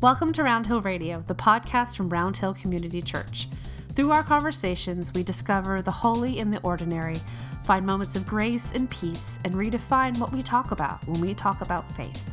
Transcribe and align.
Welcome 0.00 0.32
to 0.34 0.44
Round 0.44 0.64
Hill 0.64 0.80
Radio, 0.80 1.24
the 1.26 1.34
podcast 1.34 1.96
from 1.96 2.08
Round 2.08 2.36
Hill 2.36 2.54
Community 2.54 3.02
Church. 3.02 3.48
Through 3.94 4.12
our 4.12 4.22
conversations, 4.22 5.12
we 5.12 5.24
discover 5.24 5.82
the 5.82 5.90
holy 5.90 6.38
in 6.38 6.52
the 6.52 6.60
ordinary, 6.60 7.16
find 7.64 7.84
moments 7.84 8.14
of 8.14 8.24
grace 8.24 8.70
and 8.70 8.88
peace, 8.88 9.40
and 9.44 9.54
redefine 9.54 10.16
what 10.20 10.30
we 10.30 10.40
talk 10.40 10.70
about 10.70 11.04
when 11.08 11.20
we 11.20 11.34
talk 11.34 11.62
about 11.62 11.90
faith. 11.96 12.30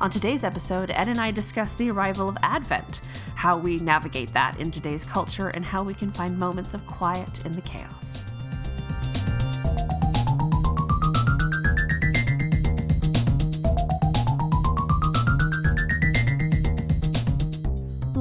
On 0.00 0.10
today's 0.10 0.42
episode, 0.42 0.90
Ed 0.90 1.06
and 1.06 1.20
I 1.20 1.30
discuss 1.30 1.74
the 1.74 1.88
arrival 1.92 2.28
of 2.28 2.36
Advent, 2.42 3.00
how 3.36 3.56
we 3.56 3.76
navigate 3.76 4.32
that 4.34 4.58
in 4.58 4.72
today's 4.72 5.04
culture, 5.04 5.50
and 5.50 5.64
how 5.64 5.84
we 5.84 5.94
can 5.94 6.10
find 6.10 6.36
moments 6.36 6.74
of 6.74 6.84
quiet 6.84 7.46
in 7.46 7.52
the 7.52 7.62
chaos. 7.62 8.26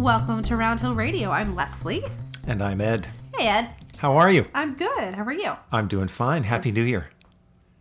Welcome 0.08 0.42
to 0.44 0.56
Round 0.56 0.80
Hill 0.80 0.94
Radio. 0.96 1.32
I'm 1.32 1.54
Leslie. 1.54 2.02
And 2.46 2.64
I'm 2.64 2.80
Ed. 2.80 3.10
Hey, 3.36 3.50
Ed. 3.50 3.72
How 3.98 4.16
are 4.16 4.32
you? 4.32 4.46
I'm 4.54 4.74
good. 4.74 5.14
How 5.14 5.24
are 5.26 5.34
you? 5.34 5.52
I'm 5.70 5.90
doing 5.90 6.08
fine. 6.08 6.44
Happy 6.44 6.72
New 6.72 6.84
Year. 6.84 7.10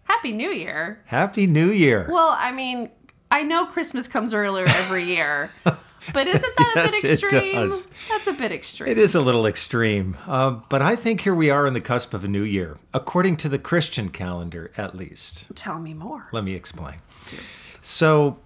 Happy 0.03 0.33
New 0.33 0.51
Year. 0.51 1.01
Happy 1.05 1.47
New 1.47 1.71
Year. 1.71 2.09
Well, 2.11 2.35
I 2.37 2.51
mean, 2.51 2.91
I 3.31 3.45
know 3.45 3.67
Christmas 3.67 4.09
comes 4.09 4.35
earlier 4.35 4.67
every 4.67 5.05
year, 5.05 5.53
but 5.65 6.27
isn't 6.27 6.57
that 6.57 6.73
a 6.75 6.81
Yes, 6.81 7.01
bit 7.01 7.05
it 7.05 7.23
extreme? 7.23 7.55
does. 7.55 7.87
That's 8.09 8.27
a 8.27 8.33
bit 8.33 8.51
extreme. 8.51 8.91
It 8.91 8.99
is 8.99 9.15
a 9.15 9.23
little 9.23 9.47
extreme, 9.47 10.17
uh, 10.27 10.51
but 10.69 10.83
I 10.83 10.97
think 10.97 11.21
here 11.21 11.35
we 11.35 11.49
are 11.49 11.65
on 11.69 11.75
the 11.75 11.81
cusp 11.81 12.13
of 12.13 12.25
a 12.25 12.29
new 12.29 12.43
year, 12.43 12.79
according 12.93 13.37
to 13.37 13.49
the 13.49 13.61
Christian 13.61 14.09
calendar, 14.09 14.73
at 14.77 14.97
least. 14.97 15.47
Tell 15.55 15.79
me 15.79 15.95
more. 15.95 16.27
Let 16.33 16.43
me 16.43 16.55
explain. 16.55 16.97
So, 17.83 18.41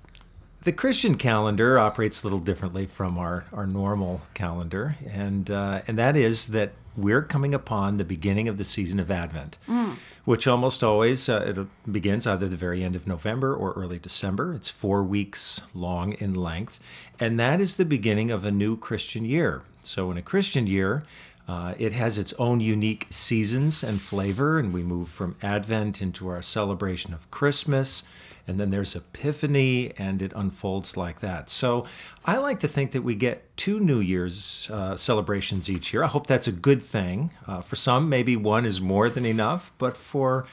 the 0.62 0.72
Christian 0.72 1.16
calendar 1.16 1.78
operates 1.78 2.22
a 2.22 2.26
little 2.26 2.38
differently 2.38 2.86
from 2.86 3.16
our, 3.16 3.44
our 3.52 3.66
normal 3.66 4.20
calendar, 4.34 4.96
and 5.06 5.50
uh, 5.50 5.82
and 5.86 5.98
that 5.98 6.16
is 6.16 6.48
that 6.48 6.72
we're 6.96 7.22
coming 7.22 7.54
upon 7.54 7.96
the 7.96 8.04
beginning 8.04 8.46
of 8.48 8.58
the 8.58 8.64
season 8.64 9.00
of 9.00 9.10
Advent, 9.10 9.56
which 10.24 10.46
almost 10.46 10.84
always 10.84 11.28
uh, 11.28 11.54
it 11.56 11.90
begins 11.90 12.26
either 12.26 12.48
the 12.48 12.56
very 12.56 12.82
end 12.82 12.94
of 12.94 13.06
November 13.06 13.54
or 13.54 13.72
early 13.72 13.98
December. 13.98 14.52
It's 14.52 14.68
four 14.68 15.02
weeks 15.02 15.62
long 15.74 16.12
in 16.14 16.34
length, 16.34 16.78
and 17.18 17.40
that 17.40 17.60
is 17.60 17.76
the 17.76 17.86
beginning 17.86 18.30
of 18.30 18.44
a 18.44 18.50
new 18.50 18.76
Christian 18.76 19.24
year. 19.24 19.62
So, 19.82 20.10
in 20.10 20.16
a 20.18 20.22
Christian 20.22 20.66
year. 20.66 21.04
Uh, 21.48 21.74
it 21.78 21.92
has 21.92 22.16
its 22.16 22.32
own 22.38 22.60
unique 22.60 23.08
seasons 23.10 23.82
and 23.82 24.00
flavor, 24.00 24.60
and 24.60 24.72
we 24.72 24.84
move 24.84 25.08
from 25.08 25.34
Advent 25.42 26.00
into 26.00 26.28
our 26.28 26.40
celebration 26.40 27.12
of 27.12 27.28
Christmas, 27.32 28.04
and 28.46 28.58
then 28.58 28.70
there's 28.70 28.94
Epiphany, 28.94 29.92
and 29.98 30.22
it 30.22 30.32
unfolds 30.34 30.96
like 30.96 31.20
that. 31.20 31.50
So 31.50 31.86
I 32.24 32.36
like 32.38 32.60
to 32.60 32.68
think 32.68 32.92
that 32.92 33.02
we 33.02 33.14
get 33.14 33.56
two 33.56 33.80
New 33.80 34.00
Year's 34.00 34.68
uh, 34.72 34.96
celebrations 34.96 35.68
each 35.68 35.92
year. 35.92 36.02
I 36.02 36.08
hope 36.08 36.26
that's 36.26 36.48
a 36.48 36.52
good 36.52 36.82
thing. 36.82 37.30
Uh, 37.46 37.60
for 37.60 37.76
some, 37.76 38.08
maybe 38.08 38.36
one 38.36 38.64
is 38.64 38.80
more 38.80 39.08
than 39.08 39.26
enough, 39.26 39.72
but 39.78 39.96
for 39.96 40.46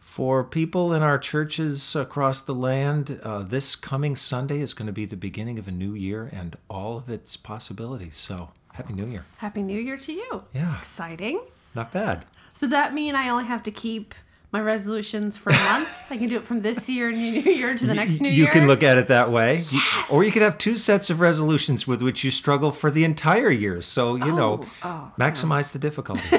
for 0.00 0.44
people 0.44 0.92
in 0.92 1.00
our 1.02 1.16
churches 1.16 1.96
across 1.96 2.42
the 2.42 2.54
land, 2.54 3.20
uh, 3.22 3.42
this 3.42 3.76
coming 3.76 4.14
Sunday 4.16 4.60
is 4.60 4.74
going 4.74 4.86
to 4.86 4.92
be 4.92 5.06
the 5.06 5.16
beginning 5.16 5.58
of 5.58 5.68
a 5.68 5.70
new 5.70 5.94
year 5.94 6.28
and 6.32 6.56
all 6.68 6.98
of 6.98 7.08
its 7.08 7.36
possibilities. 7.36 8.16
So, 8.16 8.50
Happy 8.72 8.92
New 8.92 9.06
Year. 9.06 9.24
Happy 9.38 9.62
New 9.62 9.78
Year 9.78 9.96
to 9.98 10.12
you. 10.12 10.44
Yeah. 10.52 10.66
It's 10.66 10.74
exciting. 10.74 11.40
Not 11.74 11.92
bad. 11.92 12.26
So 12.52 12.66
that 12.66 12.92
mean 12.92 13.14
I 13.14 13.28
only 13.28 13.44
have 13.44 13.62
to 13.62 13.70
keep 13.70 14.14
my 14.52 14.60
resolutions 14.60 15.36
for 15.38 15.50
a 15.50 15.54
month? 15.54 15.88
I 16.10 16.18
can 16.18 16.28
do 16.28 16.36
it 16.36 16.42
from 16.42 16.60
this 16.60 16.88
year 16.88 17.10
New 17.10 17.40
Year 17.40 17.74
to 17.74 17.86
the 17.86 17.94
next 17.94 18.20
New 18.20 18.28
you 18.28 18.34
Year. 18.34 18.44
You 18.46 18.50
can 18.52 18.66
look 18.66 18.82
at 18.82 18.98
it 18.98 19.08
that 19.08 19.30
way. 19.30 19.62
You- 19.70 19.80
Or 20.12 20.22
you 20.22 20.26
Yes. 20.26 20.34
could 20.34 20.42
have 20.42 20.58
two 20.58 20.76
sets 20.76 21.08
of 21.10 21.20
resolutions 21.20 21.86
with 21.86 22.02
which 22.02 22.22
you 22.22 22.30
struggle 22.30 22.70
for 22.70 22.90
the 22.90 23.02
entire 23.04 23.50
year. 23.50 23.80
So, 23.80 24.14
you 24.16 24.30
know, 24.32 24.60
Oh, 24.64 24.68
oh, 24.84 24.88
oh. 24.88 25.12
maximize 25.18 25.72
the 25.72 25.78
difficulty. 25.78 26.28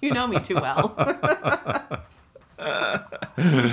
You 0.00 0.12
know 0.12 0.28
me 0.28 0.38
too 0.38 0.54
well. 0.54 0.94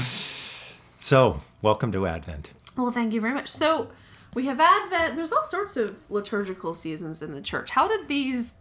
so, 1.00 1.40
welcome 1.62 1.92
to 1.92 2.08
Advent. 2.08 2.50
well, 2.76 2.90
thank 2.92 3.14
you 3.14 3.22
very 3.22 3.34
much. 3.36 3.48
So 3.48 3.90
we 4.34 4.48
have 4.48 4.60
Advent. 4.60 5.16
There's 5.16 5.32
all 5.32 5.44
sorts 5.44 5.78
of 5.78 6.10
liturgical 6.10 6.74
seasons 6.74 7.22
in 7.22 7.32
the 7.34 7.42
church. 7.42 7.70
How 7.70 7.88
did 7.88 8.08
these 8.08 8.56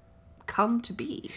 come 0.46 0.82
to 0.82 0.92
be? 0.92 1.30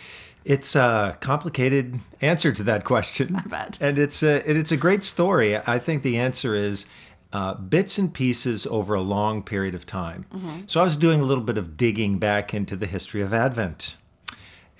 It's 0.47 0.78
a 0.78 1.18
complicated 1.19 2.00
answer 2.22 2.53
to 2.53 2.63
that 2.63 2.85
question. 2.85 3.35
I 3.35 3.41
bet. 3.41 3.80
And 3.81 3.97
it's 3.97 4.24
a, 4.24 4.47
and 4.47 4.58
it's 4.58 4.72
a 4.72 4.78
great 4.78 5.03
story. 5.03 5.58
I 5.58 5.78
think 5.78 6.03
the 6.03 6.18
answer 6.18 6.56
is 6.56 6.85
uh, 7.34 7.56
bits 7.56 7.97
and 7.97 8.13
pieces 8.13 8.66
over 8.68 8.94
a 8.94 9.02
long 9.02 9.44
period 9.44 9.75
of 9.75 9.85
time. 9.85 10.25
So 10.66 10.80
I 10.80 10.85
was 10.85 10.96
doing 10.96 11.19
a 11.19 11.25
little 11.25 11.44
bit 11.44 11.58
of 11.58 11.75
digging 11.75 12.18
back 12.18 12.53
into 12.53 12.78
the 12.78 12.85
history 12.85 13.22
of 13.22 13.34
Advent. 13.34 13.97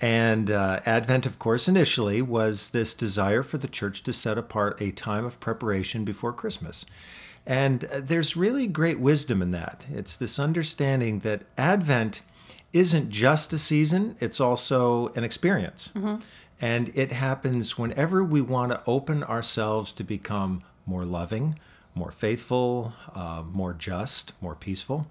And 0.00 0.50
uh, 0.50 0.80
Advent, 0.86 1.26
of 1.26 1.38
course, 1.38 1.68
initially 1.68 2.22
was 2.22 2.70
this 2.70 2.94
desire 2.94 3.42
for 3.42 3.58
the 3.58 3.68
church 3.68 4.02
to 4.04 4.12
set 4.14 4.38
apart 4.38 4.80
a 4.80 4.90
time 4.92 5.26
of 5.26 5.38
preparation 5.38 6.04
before 6.04 6.32
Christmas. 6.32 6.86
And 7.44 7.84
uh, 7.84 8.00
there's 8.00 8.36
really 8.36 8.66
great 8.66 9.00
wisdom 9.00 9.42
in 9.42 9.50
that. 9.50 9.84
It's 9.92 10.16
this 10.16 10.38
understanding 10.38 11.18
that 11.20 11.42
Advent 11.58 12.22
isn't 12.72 13.10
just 13.10 13.52
a 13.52 13.58
season, 13.58 14.16
it's 14.20 14.40
also 14.40 15.08
an 15.14 15.24
experience. 15.24 15.90
And 16.60 16.90
it 16.94 17.12
happens 17.12 17.78
whenever 17.78 18.22
we 18.24 18.40
want 18.40 18.72
to 18.72 18.82
open 18.86 19.22
ourselves 19.24 19.92
to 19.94 20.04
become 20.04 20.62
more 20.86 21.04
loving, 21.04 21.58
more 21.94 22.10
faithful, 22.10 22.92
uh, 23.14 23.42
more 23.50 23.72
just, 23.72 24.32
more 24.42 24.54
peaceful, 24.54 25.06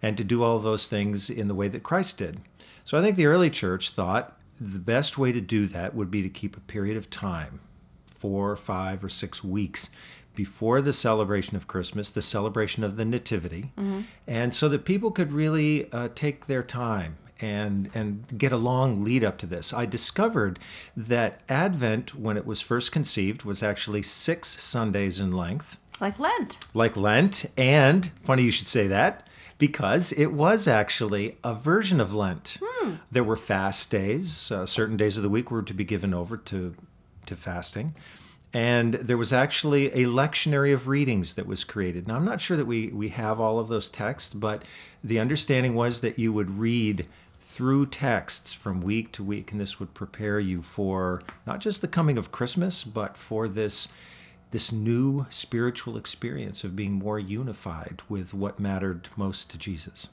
and 0.00 0.16
to 0.16 0.24
do 0.24 0.42
all 0.42 0.58
those 0.58 0.88
things 0.88 1.28
in 1.28 1.48
the 1.48 1.54
way 1.54 1.68
that 1.68 1.82
Christ 1.82 2.18
did. 2.18 2.40
So 2.84 2.98
I 2.98 3.02
think 3.02 3.16
the 3.16 3.26
early 3.26 3.50
church 3.50 3.90
thought 3.90 4.38
the 4.60 4.78
best 4.78 5.18
way 5.18 5.32
to 5.32 5.40
do 5.40 5.66
that 5.66 5.94
would 5.94 6.10
be 6.10 6.22
to 6.22 6.28
keep 6.28 6.56
a 6.56 6.60
period 6.60 6.96
of 6.96 7.10
time, 7.10 7.60
four, 8.06 8.54
five, 8.54 9.04
or 9.04 9.08
six 9.08 9.42
weeks 9.42 9.90
before 10.34 10.80
the 10.80 10.92
celebration 10.92 11.56
of 11.56 11.66
Christmas, 11.66 12.10
the 12.10 12.22
celebration 12.22 12.82
of 12.84 12.96
the 12.96 13.04
Nativity, 13.04 13.72
and 14.26 14.52
so 14.54 14.68
that 14.68 14.84
people 14.84 15.10
could 15.10 15.32
really 15.32 15.90
uh, 15.92 16.08
take 16.14 16.46
their 16.46 16.62
time 16.62 17.16
and 17.40 17.90
and 17.94 18.24
get 18.38 18.52
a 18.52 18.56
long 18.56 19.02
lead 19.04 19.24
up 19.24 19.36
to 19.38 19.46
this. 19.46 19.72
I 19.72 19.84
discovered 19.86 20.58
that 20.96 21.40
Advent, 21.48 22.14
when 22.14 22.36
it 22.36 22.46
was 22.46 22.60
first 22.60 22.92
conceived, 22.92 23.42
was 23.44 23.62
actually 23.62 24.02
six 24.02 24.48
Sundays 24.62 25.18
in 25.20 25.32
length 25.32 25.76
Like 26.00 26.18
Lent. 26.18 26.58
like 26.72 26.96
Lent. 26.96 27.46
And 27.56 28.10
funny 28.22 28.42
you 28.44 28.50
should 28.52 28.68
say 28.68 28.86
that 28.86 29.26
because 29.58 30.12
it 30.12 30.32
was 30.32 30.66
actually 30.68 31.36
a 31.44 31.54
version 31.54 32.00
of 32.00 32.14
Lent. 32.14 32.58
There 33.12 33.22
were 33.24 33.36
fast 33.36 33.90
days. 33.90 34.50
Uh, 34.50 34.66
certain 34.66 34.96
days 34.96 35.16
of 35.16 35.22
the 35.22 35.28
week 35.28 35.50
were 35.50 35.62
to 35.62 35.74
be 35.74 35.84
given 35.84 36.12
over 36.14 36.36
to 36.36 36.74
to 37.26 37.36
fasting. 37.36 37.94
And 38.54 38.94
there 38.94 39.16
was 39.16 39.32
actually 39.32 39.86
a 39.88 40.06
lectionary 40.06 40.74
of 40.74 40.86
readings 40.86 41.34
that 41.34 41.46
was 41.46 41.64
created. 41.64 42.06
Now, 42.06 42.16
I'm 42.16 42.24
not 42.24 42.40
sure 42.40 42.56
that 42.56 42.66
we, 42.66 42.88
we 42.88 43.08
have 43.08 43.40
all 43.40 43.58
of 43.58 43.68
those 43.68 43.88
texts, 43.88 44.34
but 44.34 44.62
the 45.02 45.18
understanding 45.18 45.74
was 45.74 46.02
that 46.02 46.18
you 46.18 46.32
would 46.34 46.58
read 46.58 47.06
through 47.40 47.86
texts 47.86 48.54
from 48.54 48.80
week 48.80 49.12
to 49.12 49.24
week, 49.24 49.52
and 49.52 49.60
this 49.60 49.78
would 49.78 49.94
prepare 49.94 50.40
you 50.40 50.62
for 50.62 51.22
not 51.46 51.60
just 51.60 51.80
the 51.80 51.88
coming 51.88 52.18
of 52.18 52.32
Christmas, 52.32 52.84
but 52.84 53.16
for 53.16 53.48
this 53.48 53.88
this 54.52 54.70
new 54.70 55.26
spiritual 55.30 55.96
experience 55.96 56.62
of 56.62 56.76
being 56.76 56.92
more 56.92 57.18
unified 57.18 58.02
with 58.10 58.34
what 58.34 58.60
mattered 58.60 59.08
most 59.16 59.50
to 59.50 59.56
Jesus. 59.56 60.08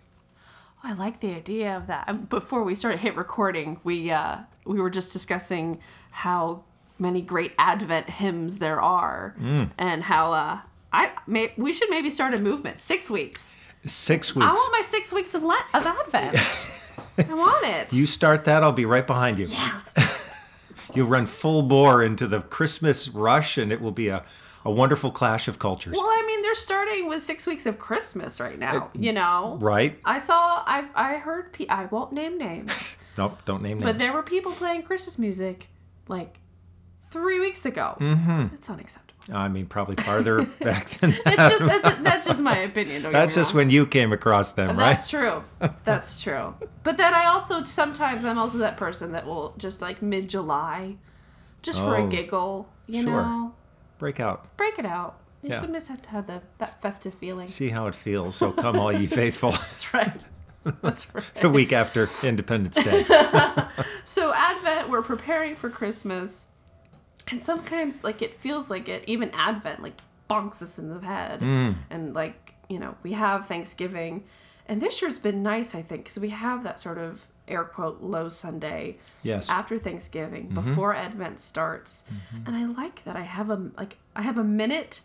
I 0.82 0.94
like 0.94 1.20
the 1.20 1.36
idea 1.36 1.76
of 1.76 1.88
that. 1.88 2.06
Um, 2.08 2.22
Before 2.22 2.64
we 2.64 2.74
started 2.74 3.02
hit 3.02 3.18
recording, 3.18 3.82
we 3.84 4.12
uh, 4.12 4.40
we 4.66 4.80
were 4.80 4.90
just 4.90 5.12
discussing 5.12 5.80
how 6.12 6.64
many 7.00 7.22
great 7.22 7.54
Advent 7.58 8.10
hymns 8.10 8.60
there 8.60 8.82
are, 8.82 9.36
Mm. 9.40 9.72
and 9.78 10.04
how 10.04 10.34
uh, 10.34 10.60
I 10.92 11.12
may, 11.28 11.54
we 11.58 11.74
should 11.74 11.90
maybe 11.90 12.10
start 12.10 12.34
a 12.34 12.42
movement. 12.42 12.80
Six 12.80 13.10
weeks. 13.10 13.56
Six 13.86 14.36
weeks. 14.36 14.46
I 14.46 14.51
want 14.54 14.72
my 14.74 14.81
six 14.86 15.13
weeks 15.13 15.34
of 15.34 15.44
Lent 15.44 15.63
of 15.74 15.86
Advent. 15.86 16.38
I 17.30 17.34
want 17.34 17.66
it. 17.66 17.94
You 17.94 18.06
start 18.06 18.46
that, 18.46 18.63
I'll 18.63 18.72
be 18.72 18.86
right 18.86 19.06
behind 19.07 19.40
you. 19.40 19.48
Let's. 19.48 19.94
You'll 20.96 21.07
run 21.07 21.25
full 21.28 21.62
bore 21.63 22.04
into 22.04 22.28
the 22.28 22.42
Christmas 22.42 23.07
rush, 23.10 23.57
and 23.60 23.72
it 23.72 23.80
will 23.80 23.92
be 23.92 24.07
a, 24.07 24.25
a 24.66 24.72
wonderful 24.72 25.12
clash 25.12 25.48
of 25.48 25.60
cultures. 25.60 25.96
Well, 25.96 26.06
I 26.07 26.24
mean, 26.25 26.42
they're 26.42 26.56
starting 26.56 27.07
with 27.07 27.22
six 27.22 27.46
weeks 27.46 27.66
of 27.68 27.78
Christmas 27.78 28.40
right 28.40 28.57
now. 28.57 28.90
You 28.96 29.13
know, 29.13 29.57
Right? 29.62 30.00
I 30.04 30.18
saw, 30.19 30.63
I 30.66 30.86
I 30.96 31.13
heard, 31.18 31.54
pe- 31.54 31.68
I 31.68 31.86
won't 31.86 32.12
name 32.12 32.38
names, 32.40 32.98
Nope, 33.19 33.46
don't 33.46 33.62
name 33.62 33.78
names. 33.80 33.84
but 33.86 34.00
there 34.00 34.12
were 34.13 34.24
people 34.24 34.51
playing 34.54 34.81
Christmas 34.84 35.19
music 35.19 35.68
like 36.07 36.40
three 37.10 37.40
weeks 37.40 37.66
ago. 37.66 37.96
Mm-hmm. 38.00 38.56
It's 38.56 38.70
unacceptable. 38.70 39.06
I 39.32 39.48
mean, 39.48 39.68
probably 39.68 39.96
farther 40.04 40.42
back 40.62 40.88
than 40.90 41.12
that. 41.12 41.22
It's 41.26 41.58
just 41.60 41.66
that's, 41.84 42.02
that's 42.02 42.28
just 42.28 42.42
my 42.42 42.58
opinion. 42.60 43.04
That's 43.12 43.36
just 43.36 43.54
when 43.54 43.70
you 43.70 43.86
came 43.86 44.12
across 44.12 44.54
them, 44.54 44.70
right? 44.70 44.90
That's 44.92 45.08
true. 45.10 45.44
That's 45.84 46.22
true. 46.22 46.56
But 46.84 46.98
then 46.98 47.14
I 47.14 47.26
also 47.26 47.64
sometimes 47.64 48.26
I'm 48.26 48.40
also 48.40 48.58
that 48.60 48.78
person 48.78 49.12
that 49.12 49.26
will 49.28 49.54
just 49.58 49.82
like 49.82 50.02
mid 50.02 50.30
July, 50.30 50.96
just 51.62 51.80
for 51.80 51.96
a 51.96 52.04
Oh, 52.04 52.08
giggle, 52.08 52.70
you 52.88 53.04
sure. 53.04 53.12
know, 53.12 53.54
Break 54.00 54.20
out. 54.20 54.56
break 54.58 54.80
it 54.80 54.86
out. 54.86 55.20
You 55.44 55.50
Yeah. 55.52 55.62
should 55.62 55.74
just 55.74 55.88
have 55.90 56.02
to 56.02 56.10
have 56.10 56.26
the, 56.28 56.42
that 56.58 56.82
festive 56.82 57.14
feeling. 57.14 57.48
See 57.48 57.70
how 57.70 57.86
it 57.88 57.96
feels. 57.96 58.36
So 58.36 58.52
come 58.52 58.80
all 58.80 58.92
ye 58.92 59.06
faithful. 59.08 59.52
That's 59.70 59.94
right. 59.94 60.26
That's 60.82 61.14
right. 61.16 61.24
the 61.36 61.50
week 61.50 61.72
after 61.72 62.10
Independence 62.24 62.76
Day. 62.76 63.06
So 64.06 64.34
Advent, 64.34 64.90
we're 64.90 65.02
preparing 65.04 65.56
for 65.56 65.70
Christmas, 65.70 66.48
and 67.31 67.42
sometimes 67.42 68.04
like 68.04 68.22
it 68.22 68.34
feels 68.34 68.70
like 68.70 68.88
it. 68.90 69.04
Even 69.08 69.30
Advent 69.31 69.81
like 69.81 70.00
bonks 70.30 70.62
us 70.62 70.78
in 70.80 70.90
the 70.90 71.06
head, 71.06 71.42
Mm. 71.42 71.76
and 71.90 72.14
like 72.14 72.54
you 72.70 72.80
know 72.80 72.96
we 73.04 73.14
have 73.14 73.48
Thanksgiving, 73.48 74.24
and 74.68 74.81
this 74.81 75.02
year's 75.02 75.20
been 75.20 75.42
nice 75.44 75.74
I 75.76 75.81
think 75.81 76.04
because 76.04 76.20
we 76.20 76.30
have 76.30 76.64
that 76.64 76.80
sort 76.80 76.98
of 76.98 77.26
air 77.48 77.64
quote 77.64 78.02
low 78.02 78.30
Sunday 78.30 78.98
Yes. 79.24 79.50
after 79.50 79.80
Thanksgiving 79.80 80.50
Mm-hmm. 80.50 80.56
before 80.70 80.94
Advent 80.96 81.40
starts, 81.40 82.04
and 82.46 82.56
I 82.56 82.66
like 82.66 83.04
that 83.06 83.16
I 83.16 83.22
have 83.24 83.50
a 83.50 83.70
like 83.78 83.98
I 84.16 84.22
have 84.22 84.38
a 84.38 84.44
minute 84.44 85.02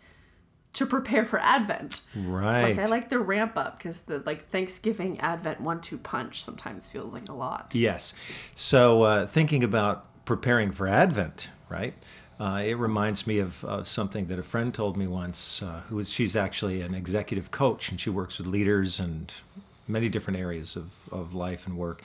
to 0.73 0.85
prepare 0.85 1.23
for 1.25 1.39
Advent. 1.39 2.01
Right. 2.15 2.75
Like 2.75 2.79
I 2.79 2.85
like 2.85 3.07
the 3.09 3.17
ramp 3.19 3.57
up 3.57 3.77
because 3.77 4.01
the 4.01 4.21
like 4.25 4.49
Thanksgiving 4.49 5.19
Advent 5.21 5.61
one 5.61 5.79
two 5.81 5.97
punch 5.97 6.43
sometimes 6.43 6.89
feels 6.89 7.13
like 7.13 7.29
a 7.29 7.33
lot. 7.33 7.71
Yes. 7.73 8.13
So 8.55 9.03
uh, 9.03 9.25
thinking 9.25 9.63
about 9.63 10.25
preparing 10.25 10.71
for 10.71 10.85
Advent, 10.87 11.49
right? 11.69 11.93
Uh, 12.39 12.61
it 12.65 12.73
reminds 12.73 13.25
me 13.25 13.39
of 13.39 13.63
uh, 13.63 13.83
something 13.83 14.27
that 14.27 14.37
a 14.37 14.43
friend 14.43 14.73
told 14.73 14.97
me 14.97 15.07
once. 15.07 15.61
Uh, 15.61 15.81
who 15.89 15.97
is 15.99 16.09
she's 16.09 16.35
actually 16.35 16.81
an 16.81 16.93
executive 16.93 17.51
coach 17.51 17.89
and 17.89 17.99
she 17.99 18.09
works 18.09 18.37
with 18.37 18.47
leaders 18.47 18.99
and 18.99 19.33
many 19.87 20.09
different 20.09 20.39
areas 20.39 20.75
of, 20.75 20.91
of 21.11 21.33
life 21.33 21.65
and 21.65 21.77
work. 21.77 22.01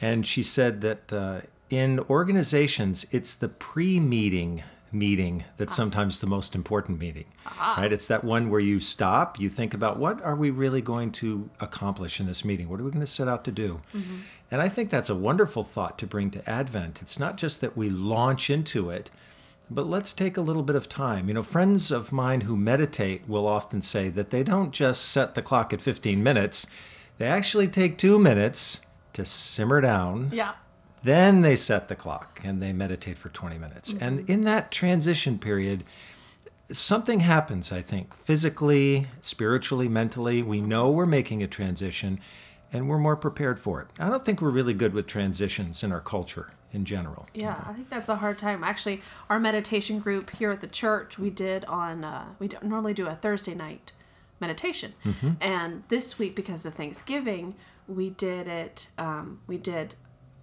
And 0.00 0.26
she 0.26 0.42
said 0.42 0.80
that 0.82 1.12
uh, 1.12 1.40
in 1.70 2.00
organizations, 2.10 3.06
it's 3.12 3.34
the 3.34 3.48
pre-meeting 3.48 4.08
meeting 4.08 4.64
that's 5.56 5.72
ah. 5.72 5.76
sometimes 5.76 6.20
the 6.20 6.26
most 6.26 6.54
important 6.54 6.98
meeting 6.98 7.24
ah. 7.46 7.76
right 7.78 7.92
it's 7.92 8.06
that 8.06 8.22
one 8.22 8.50
where 8.50 8.60
you 8.60 8.78
stop 8.78 9.40
you 9.40 9.48
think 9.48 9.74
about 9.74 9.98
what 9.98 10.22
are 10.22 10.36
we 10.36 10.50
really 10.50 10.82
going 10.82 11.10
to 11.10 11.48
accomplish 11.60 12.20
in 12.20 12.26
this 12.26 12.44
meeting 12.44 12.68
what 12.68 12.80
are 12.80 12.84
we 12.84 12.90
going 12.90 13.00
to 13.00 13.06
set 13.06 13.28
out 13.28 13.44
to 13.44 13.50
do 13.50 13.80
mm-hmm. 13.94 14.16
and 14.50 14.60
i 14.60 14.68
think 14.68 14.90
that's 14.90 15.10
a 15.10 15.14
wonderful 15.14 15.62
thought 15.62 15.98
to 15.98 16.06
bring 16.06 16.30
to 16.30 16.48
advent 16.48 17.00
it's 17.00 17.18
not 17.18 17.36
just 17.36 17.60
that 17.60 17.76
we 17.76 17.88
launch 17.88 18.50
into 18.50 18.90
it 18.90 19.10
but 19.74 19.88
let's 19.88 20.12
take 20.12 20.36
a 20.36 20.40
little 20.40 20.62
bit 20.62 20.76
of 20.76 20.88
time. 20.88 21.28
You 21.28 21.34
know, 21.34 21.42
friends 21.42 21.90
of 21.90 22.12
mine 22.12 22.42
who 22.42 22.56
meditate 22.56 23.28
will 23.28 23.46
often 23.46 23.80
say 23.80 24.08
that 24.10 24.30
they 24.30 24.42
don't 24.42 24.72
just 24.72 25.02
set 25.08 25.34
the 25.34 25.42
clock 25.42 25.72
at 25.72 25.80
15 25.80 26.22
minutes, 26.22 26.66
they 27.18 27.26
actually 27.26 27.68
take 27.68 27.98
two 27.98 28.18
minutes 28.18 28.80
to 29.14 29.24
simmer 29.24 29.80
down. 29.80 30.30
Yeah. 30.32 30.52
Then 31.04 31.42
they 31.42 31.56
set 31.56 31.88
the 31.88 31.96
clock 31.96 32.40
and 32.44 32.62
they 32.62 32.72
meditate 32.72 33.18
for 33.18 33.28
20 33.28 33.58
minutes. 33.58 33.94
And 34.00 34.28
in 34.30 34.44
that 34.44 34.70
transition 34.70 35.38
period, 35.38 35.84
something 36.70 37.20
happens, 37.20 37.72
I 37.72 37.80
think, 37.82 38.14
physically, 38.14 39.08
spiritually, 39.20 39.88
mentally. 39.88 40.42
We 40.42 40.60
know 40.60 40.90
we're 40.90 41.06
making 41.06 41.42
a 41.42 41.48
transition 41.48 42.20
and 42.72 42.88
we're 42.88 42.98
more 42.98 43.16
prepared 43.16 43.60
for 43.60 43.80
it. 43.82 43.88
I 43.98 44.08
don't 44.08 44.24
think 44.24 44.40
we're 44.40 44.50
really 44.50 44.74
good 44.74 44.94
with 44.94 45.06
transitions 45.06 45.82
in 45.82 45.92
our 45.92 46.00
culture 46.00 46.52
in 46.72 46.84
general. 46.84 47.26
Yeah, 47.34 47.62
I 47.66 47.72
think 47.74 47.90
that's 47.90 48.08
a 48.08 48.16
hard 48.16 48.38
time. 48.38 48.64
Actually, 48.64 49.02
our 49.28 49.38
meditation 49.38 49.98
group 49.98 50.30
here 50.30 50.50
at 50.50 50.62
the 50.62 50.66
church, 50.66 51.18
we 51.18 51.28
did 51.28 51.64
on, 51.66 52.02
uh, 52.04 52.26
we 52.38 52.48
don't 52.48 52.64
normally 52.64 52.94
do 52.94 53.06
a 53.06 53.14
Thursday 53.14 53.54
night 53.54 53.92
meditation. 54.40 54.94
And 55.40 55.84
this 55.88 56.18
week, 56.18 56.34
because 56.34 56.64
of 56.66 56.74
Thanksgiving, 56.74 57.54
we 57.86 58.10
did 58.10 58.48
it, 58.48 58.88
um, 58.98 59.40
we 59.46 59.58
did 59.58 59.94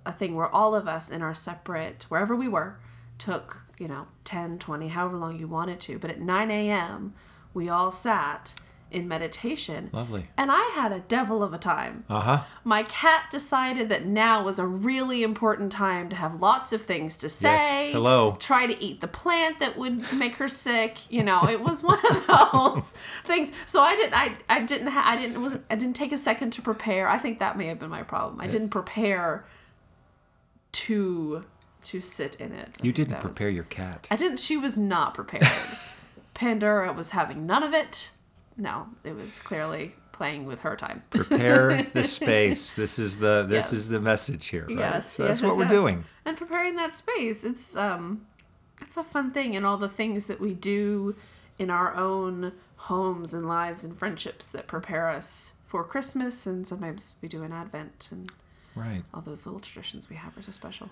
a 0.09 0.13
thing 0.13 0.35
where 0.35 0.53
all 0.53 0.75
of 0.75 0.87
us 0.87 1.09
in 1.09 1.21
our 1.21 1.33
separate, 1.33 2.05
wherever 2.09 2.35
we 2.35 2.47
were, 2.47 2.79
took, 3.17 3.61
you 3.77 3.87
know, 3.87 4.07
10, 4.25 4.59
20, 4.59 4.89
however 4.89 5.15
long 5.15 5.39
you 5.39 5.47
wanted 5.47 5.79
to. 5.81 5.99
But 5.99 6.09
at 6.09 6.19
9 6.19 6.51
a.m., 6.51 7.13
we 7.53 7.69
all 7.69 7.91
sat 7.91 8.53
in 8.91 9.07
meditation. 9.07 9.89
Lovely. 9.93 10.27
And 10.35 10.49
I 10.51 10.71
had 10.73 10.91
a 10.91 10.99
devil 10.99 11.43
of 11.43 11.53
a 11.53 11.59
time. 11.59 12.05
Uh 12.09 12.21
huh. 12.21 12.43
My 12.63 12.81
cat 12.83 13.25
decided 13.29 13.89
that 13.89 14.05
now 14.05 14.43
was 14.43 14.57
a 14.57 14.65
really 14.65 15.21
important 15.21 15.71
time 15.71 16.09
to 16.09 16.15
have 16.15 16.41
lots 16.41 16.73
of 16.73 16.81
things 16.81 17.15
to 17.17 17.29
say. 17.29 17.91
Hello. 17.91 18.35
Try 18.39 18.65
to 18.65 18.83
eat 18.83 18.99
the 19.01 19.07
plant 19.07 19.59
that 19.59 19.77
would 19.77 20.11
make 20.13 20.35
her 20.35 20.49
sick. 20.49 20.97
You 21.11 21.23
know, 21.23 21.47
it 21.47 21.61
was 21.61 21.83
one 21.83 21.99
of 22.09 22.25
those 22.63 22.95
things. 23.25 23.51
So 23.67 23.81
I 23.81 23.95
didn't. 23.95 24.13
I 24.13 24.37
I 24.49 24.61
didn't. 24.61 24.87
Ha- 24.87 25.03
I 25.05 25.17
didn't. 25.17 25.39
Was 25.39 25.57
I 25.69 25.75
didn't 25.75 25.95
take 25.95 26.11
a 26.11 26.17
second 26.17 26.51
to 26.53 26.61
prepare. 26.63 27.07
I 27.07 27.19
think 27.19 27.39
that 27.39 27.57
may 27.57 27.67
have 27.67 27.79
been 27.79 27.91
my 27.91 28.03
problem. 28.03 28.41
I 28.41 28.47
didn't 28.47 28.69
prepare 28.69 29.45
to 30.73 31.43
to 31.81 32.01
sit 32.01 32.35
in 32.35 32.51
it. 32.51 32.75
I 32.81 32.85
You 32.85 32.91
didn't 32.91 33.15
was- 33.15 33.23
prepare 33.23 33.49
your 33.49 33.63
cat. 33.65 34.07
I 34.11 34.15
didn't. 34.15 34.39
She 34.39 34.57
was 34.57 34.75
not 34.77 35.13
prepared. 35.13 35.47
Pandora 36.33 36.93
was 36.93 37.11
having 37.11 37.45
none 37.45 37.63
of 37.63 37.73
it. 37.73 38.11
No, 38.57 38.87
it 39.03 39.15
was 39.15 39.39
clearly 39.39 39.93
playing 40.11 40.45
with 40.45 40.59
her 40.61 40.75
time. 40.75 41.03
Prepare 41.09 41.83
the 41.93 42.03
space. 42.03 42.73
This 42.73 42.99
is 42.99 43.19
the 43.19 43.45
this 43.47 43.71
is 43.73 43.89
the 43.89 44.01
message 44.01 44.47
here, 44.47 44.65
right? 44.67 44.77
Yes, 44.77 45.13
So 45.13 45.23
that's 45.23 45.39
yes, 45.41 45.47
what 45.47 45.57
we're 45.57 45.67
doing. 45.67 46.03
and 46.25 46.37
preparing 46.37 46.75
that 46.75 46.93
space 46.95 47.43
it's 47.43 47.75
um 47.75 48.25
it's 48.81 48.97
a 48.97 49.03
fun 49.03 49.31
thing 49.31 49.55
and 49.55 49.65
all 49.65 49.77
the 49.77 49.89
things 49.89 50.27
that 50.27 50.39
we 50.39 50.53
do 50.53 51.15
in 51.57 51.69
our 51.69 51.95
own 51.95 52.53
homes 52.75 53.33
and 53.33 53.47
lives 53.47 53.83
and 53.83 53.95
friendships 53.97 54.47
that 54.47 54.67
prepare 54.67 55.09
us 55.09 55.53
for 55.65 55.83
christmas 55.83 56.45
and 56.47 56.65
sometimes 56.67 57.13
we 57.21 57.27
do 57.27 57.43
an 57.43 57.51
advent 57.51 58.07
and 58.11 58.31
Right. 58.75 59.03
all 59.13 59.21
those 59.21 59.45
little 59.45 59.59
traditions 59.59 60.09
we 60.09 60.15
have 60.15 60.37
are 60.37 60.41
so 60.41 60.51
special 60.51 60.89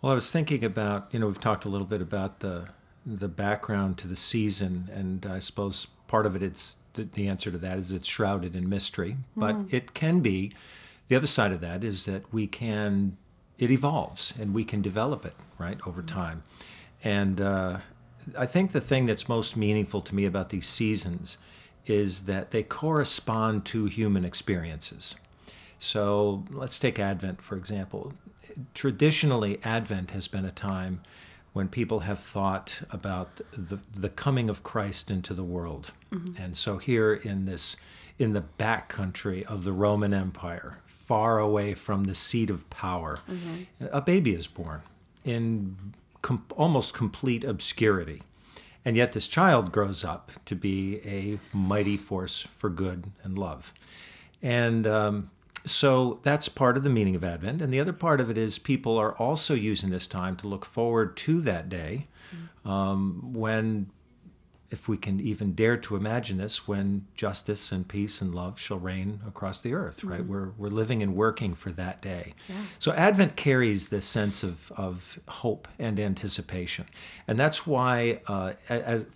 Well, 0.00 0.12
I 0.12 0.14
was 0.14 0.30
thinking 0.30 0.64
about, 0.64 1.12
you 1.12 1.18
know, 1.18 1.26
we've 1.26 1.40
talked 1.40 1.64
a 1.64 1.68
little 1.68 1.86
bit 1.86 2.00
about 2.00 2.40
the 2.40 2.68
the 3.06 3.28
background 3.28 3.96
to 3.98 4.06
the 4.06 4.16
season, 4.16 4.90
and 4.92 5.24
I 5.24 5.38
suppose 5.38 5.86
part 6.08 6.26
of 6.26 6.36
it, 6.36 6.42
it's 6.42 6.76
the, 6.92 7.04
the 7.04 7.26
answer 7.26 7.50
to 7.50 7.58
that 7.58 7.78
is 7.78 7.90
it's 7.90 8.06
shrouded 8.06 8.54
in 8.54 8.68
mystery. 8.68 9.16
But 9.36 9.56
it 9.70 9.94
can 9.94 10.20
be. 10.20 10.52
The 11.08 11.16
other 11.16 11.26
side 11.26 11.52
of 11.52 11.60
that 11.62 11.82
is 11.82 12.04
that 12.04 12.30
we 12.32 12.46
can, 12.46 13.16
it 13.58 13.70
evolves, 13.70 14.34
and 14.38 14.52
we 14.52 14.64
can 14.64 14.82
develop 14.82 15.24
it 15.24 15.34
right 15.58 15.78
over 15.86 16.02
time. 16.02 16.42
And 17.02 17.40
uh, 17.40 17.78
I 18.36 18.44
think 18.46 18.72
the 18.72 18.80
thing 18.80 19.06
that's 19.06 19.28
most 19.28 19.56
meaningful 19.56 20.02
to 20.02 20.14
me 20.14 20.26
about 20.26 20.50
these 20.50 20.66
seasons 20.66 21.38
is 21.86 22.26
that 22.26 22.50
they 22.50 22.62
correspond 22.62 23.64
to 23.66 23.86
human 23.86 24.24
experiences. 24.24 25.16
So 25.78 26.44
let's 26.50 26.78
take 26.78 26.98
Advent, 26.98 27.40
for 27.42 27.56
example. 27.56 28.12
Traditionally, 28.74 29.60
Advent 29.62 30.10
has 30.10 30.28
been 30.28 30.44
a 30.44 30.50
time 30.50 31.02
when 31.52 31.68
people 31.68 32.00
have 32.00 32.20
thought 32.20 32.82
about 32.90 33.40
the, 33.52 33.78
the 33.94 34.08
coming 34.08 34.48
of 34.50 34.62
Christ 34.62 35.10
into 35.10 35.34
the 35.34 35.44
world. 35.44 35.92
And 36.38 36.56
so 36.56 36.78
here 36.78 37.14
in 37.14 37.46
this 37.46 37.76
in 38.18 38.32
the 38.32 38.44
backcountry 38.58 39.44
of 39.44 39.62
the 39.62 39.72
Roman 39.72 40.12
Empire, 40.12 40.78
far 40.86 41.38
away 41.38 41.74
from 41.74 42.04
the 42.04 42.14
seat 42.14 42.50
of 42.50 42.68
power, 42.68 43.18
a 43.80 44.00
baby 44.00 44.34
is 44.34 44.46
born 44.48 44.82
in 45.24 45.76
com- 46.22 46.44
almost 46.56 46.94
complete 46.94 47.44
obscurity. 47.44 48.22
And 48.84 48.96
yet, 48.96 49.12
this 49.12 49.28
child 49.28 49.70
grows 49.72 50.04
up 50.04 50.32
to 50.46 50.54
be 50.56 51.00
a 51.04 51.38
mighty 51.56 51.96
force 51.96 52.40
for 52.42 52.70
good 52.70 53.10
and 53.22 53.38
love. 53.38 53.72
And 54.42 54.86
um, 54.86 55.30
so 55.64 56.20
that's 56.22 56.48
part 56.48 56.76
of 56.76 56.82
the 56.82 56.90
meaning 56.90 57.16
of 57.16 57.24
Advent. 57.24 57.62
And 57.62 57.72
the 57.72 57.80
other 57.80 57.92
part 57.92 58.20
of 58.20 58.30
it 58.30 58.38
is 58.38 58.58
people 58.58 58.96
are 58.96 59.12
also 59.12 59.54
using 59.54 59.90
this 59.90 60.06
time 60.06 60.36
to 60.36 60.48
look 60.48 60.64
forward 60.64 61.16
to 61.18 61.40
that 61.42 61.68
day 61.68 62.06
um, 62.64 63.32
when, 63.32 63.90
if 64.70 64.88
we 64.88 64.96
can 64.96 65.20
even 65.20 65.54
dare 65.54 65.76
to 65.78 65.96
imagine 65.96 66.36
this, 66.36 66.68
when 66.68 67.06
justice 67.14 67.72
and 67.72 67.88
peace 67.88 68.20
and 68.20 68.34
love 68.34 68.58
shall 68.58 68.78
reign 68.78 69.20
across 69.26 69.60
the 69.60 69.72
earth, 69.74 70.04
right? 70.04 70.24
We're, 70.24 70.50
we're 70.58 70.68
living 70.68 71.02
and 71.02 71.14
working 71.14 71.54
for 71.54 71.70
that 71.72 72.02
day. 72.02 72.34
So 72.78 72.92
Advent 72.92 73.36
carries 73.36 73.88
this 73.88 74.04
sense 74.04 74.42
of, 74.42 74.70
of 74.76 75.18
hope 75.28 75.68
and 75.78 75.98
anticipation. 75.98 76.86
And 77.26 77.38
that's 77.38 77.66
why, 77.66 78.20
uh, 78.26 78.52
as 78.68 79.06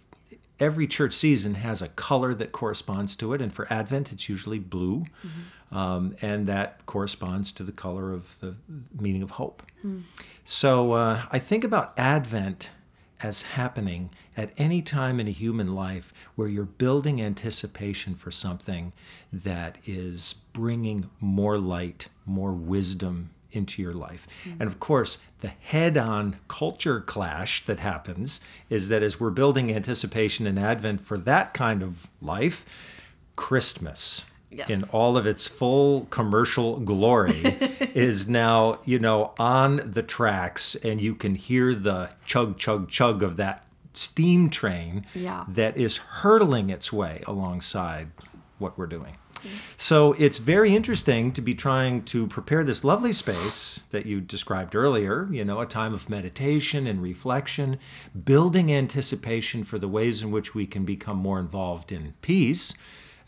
every 0.62 0.86
church 0.86 1.12
season 1.12 1.54
has 1.54 1.82
a 1.82 1.88
color 1.88 2.32
that 2.34 2.52
corresponds 2.52 3.16
to 3.16 3.32
it. 3.34 3.42
And 3.42 3.52
for 3.52 3.66
Advent, 3.70 4.12
it's 4.12 4.28
usually 4.28 4.60
blue. 4.60 5.04
Um, 5.72 6.16
and 6.22 6.46
that 6.46 6.86
corresponds 6.86 7.50
to 7.52 7.62
the 7.64 7.72
color 7.72 8.12
of 8.12 8.38
the 8.40 8.54
meaning 8.98 9.22
of 9.22 9.32
hope. 9.32 9.62
So 10.44 10.92
uh, 10.92 11.22
I 11.30 11.38
think 11.38 11.64
about 11.64 11.92
Advent 11.98 12.70
as 13.22 13.42
happening 13.42 14.10
at 14.36 14.52
any 14.58 14.82
time 14.82 15.18
in 15.20 15.28
a 15.28 15.32
human 15.32 15.74
life 15.74 16.12
where 16.34 16.48
you're 16.48 16.64
building 16.64 17.20
anticipation 17.22 18.14
for 18.14 18.30
something 18.30 18.92
that 19.32 19.78
is 19.86 20.36
bringing 20.52 21.08
more 21.20 21.58
light, 21.58 22.08
more 22.26 22.52
wisdom 22.52 23.30
into 23.52 23.80
your 23.82 23.92
life. 23.92 24.26
Mm-hmm. 24.44 24.60
And 24.62 24.68
of 24.70 24.80
course, 24.80 25.18
the 25.40 25.48
head 25.48 25.96
on 25.96 26.36
culture 26.48 27.00
clash 27.00 27.64
that 27.66 27.80
happens 27.80 28.40
is 28.70 28.88
that 28.88 29.02
as 29.02 29.18
we're 29.20 29.30
building 29.30 29.72
anticipation 29.72 30.46
and 30.46 30.58
Advent 30.58 31.00
for 31.00 31.18
that 31.18 31.52
kind 31.54 31.82
of 31.82 32.08
life, 32.20 32.64
Christmas 33.36 34.26
Yes. 34.54 34.68
in 34.68 34.84
all 34.92 35.16
of 35.16 35.24
its 35.26 35.48
full 35.48 36.04
commercial 36.10 36.78
glory 36.78 37.40
is 37.94 38.28
now, 38.28 38.80
you 38.84 38.98
know, 38.98 39.32
on 39.38 39.80
the 39.82 40.02
tracks 40.02 40.74
and 40.74 41.00
you 41.00 41.14
can 41.14 41.36
hear 41.36 41.74
the 41.74 42.10
chug 42.26 42.58
chug 42.58 42.90
chug 42.90 43.22
of 43.22 43.38
that 43.38 43.64
steam 43.94 44.50
train 44.50 45.06
Yeah. 45.14 45.44
that 45.48 45.78
is 45.78 45.96
hurtling 45.96 46.68
its 46.68 46.92
way 46.92 47.22
alongside 47.26 48.08
what 48.58 48.76
we're 48.76 48.86
doing. 48.86 49.16
So 49.76 50.12
it's 50.14 50.38
very 50.38 50.74
interesting 50.74 51.32
to 51.32 51.40
be 51.40 51.54
trying 51.54 52.04
to 52.04 52.26
prepare 52.26 52.64
this 52.64 52.84
lovely 52.84 53.12
space 53.12 53.86
that 53.90 54.06
you 54.06 54.20
described 54.20 54.74
earlier, 54.74 55.28
you 55.30 55.44
know, 55.44 55.60
a 55.60 55.66
time 55.66 55.92
of 55.94 56.08
meditation 56.08 56.86
and 56.86 57.02
reflection, 57.02 57.78
building 58.24 58.72
anticipation 58.72 59.64
for 59.64 59.78
the 59.78 59.88
ways 59.88 60.22
in 60.22 60.30
which 60.30 60.54
we 60.54 60.66
can 60.66 60.84
become 60.84 61.16
more 61.16 61.38
involved 61.40 61.90
in 61.90 62.14
peace. 62.22 62.74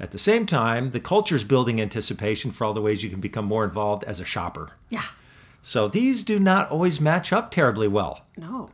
At 0.01 0.11
the 0.11 0.19
same 0.19 0.45
time, 0.47 0.91
the 0.91 1.01
culture 1.01 1.37
is 1.37 1.45
building 1.45 1.81
anticipation 1.81 2.51
for 2.51 2.65
all 2.65 2.73
the 2.75 2.81
ways 2.83 3.03
you 3.05 3.11
can 3.11 3.21
become 3.21 3.45
more 3.45 3.65
involved 3.65 4.05
as 4.05 4.21
a 4.21 4.25
shopper. 4.25 4.73
Yeah. 4.91 5.05
So 5.63 5.89
these 5.89 6.23
do 6.25 6.39
not 6.39 6.71
always 6.71 7.01
match 7.01 7.33
up 7.33 7.51
terribly 7.51 7.89
well. 7.89 8.27
No, 8.37 8.71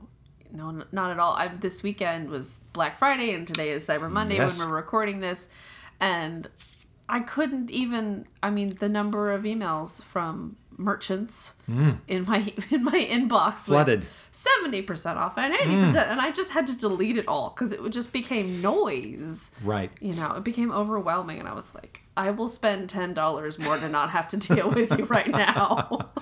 no, 0.52 0.82
not 0.90 1.10
at 1.10 1.18
all. 1.18 1.34
I, 1.34 1.48
this 1.48 1.82
weekend 1.82 2.30
was 2.30 2.60
Black 2.72 2.98
Friday, 2.98 3.32
and 3.34 3.46
today 3.46 3.70
is 3.70 3.86
Cyber 3.86 4.10
Monday 4.10 4.36
Yes. 4.36 4.58
when 4.58 4.68
we're 4.68 4.74
recording 4.76 5.20
this, 5.20 5.48
and 6.00 6.48
I 7.10 7.20
couldn't 7.20 7.70
even. 7.70 8.26
I 8.42 8.50
mean, 8.50 8.76
the 8.78 8.88
number 8.88 9.32
of 9.32 9.42
emails 9.42 10.02
from 10.02 10.56
merchants 10.78 11.54
in 12.08 12.24
my 12.26 12.38
in 12.70 12.82
my 12.84 13.06
inbox 13.10 13.52
Mm. 13.52 13.66
Flooded. 13.66 14.00
Mm. 14.00 14.04
seventy 14.32 14.80
percent 14.82 15.18
off 15.18 15.36
and 15.36 15.52
eighty 15.54 15.74
percent, 15.76 16.10
and 16.10 16.20
I 16.20 16.30
just 16.30 16.52
had 16.52 16.66
to 16.68 16.76
delete 16.76 17.18
it 17.18 17.28
all 17.28 17.50
because 17.50 17.72
it 17.72 17.80
just 17.90 18.12
became 18.12 18.62
noise. 18.62 19.50
Right. 19.62 19.90
You 20.00 20.14
know, 20.14 20.32
it 20.32 20.44
became 20.44 20.72
overwhelming, 20.72 21.38
and 21.38 21.46
I 21.48 21.52
was 21.52 21.74
like, 21.74 22.00
I 22.16 22.30
will 22.30 22.48
spend 22.48 22.88
ten 22.88 23.12
dollars 23.12 23.58
more 23.58 23.76
to 23.76 23.88
not 23.90 24.08
have 24.10 24.28
to 24.30 24.36
deal 24.54 24.70
with 24.70 24.96
you 24.98 25.04
right 25.06 25.28
now. 25.30 26.10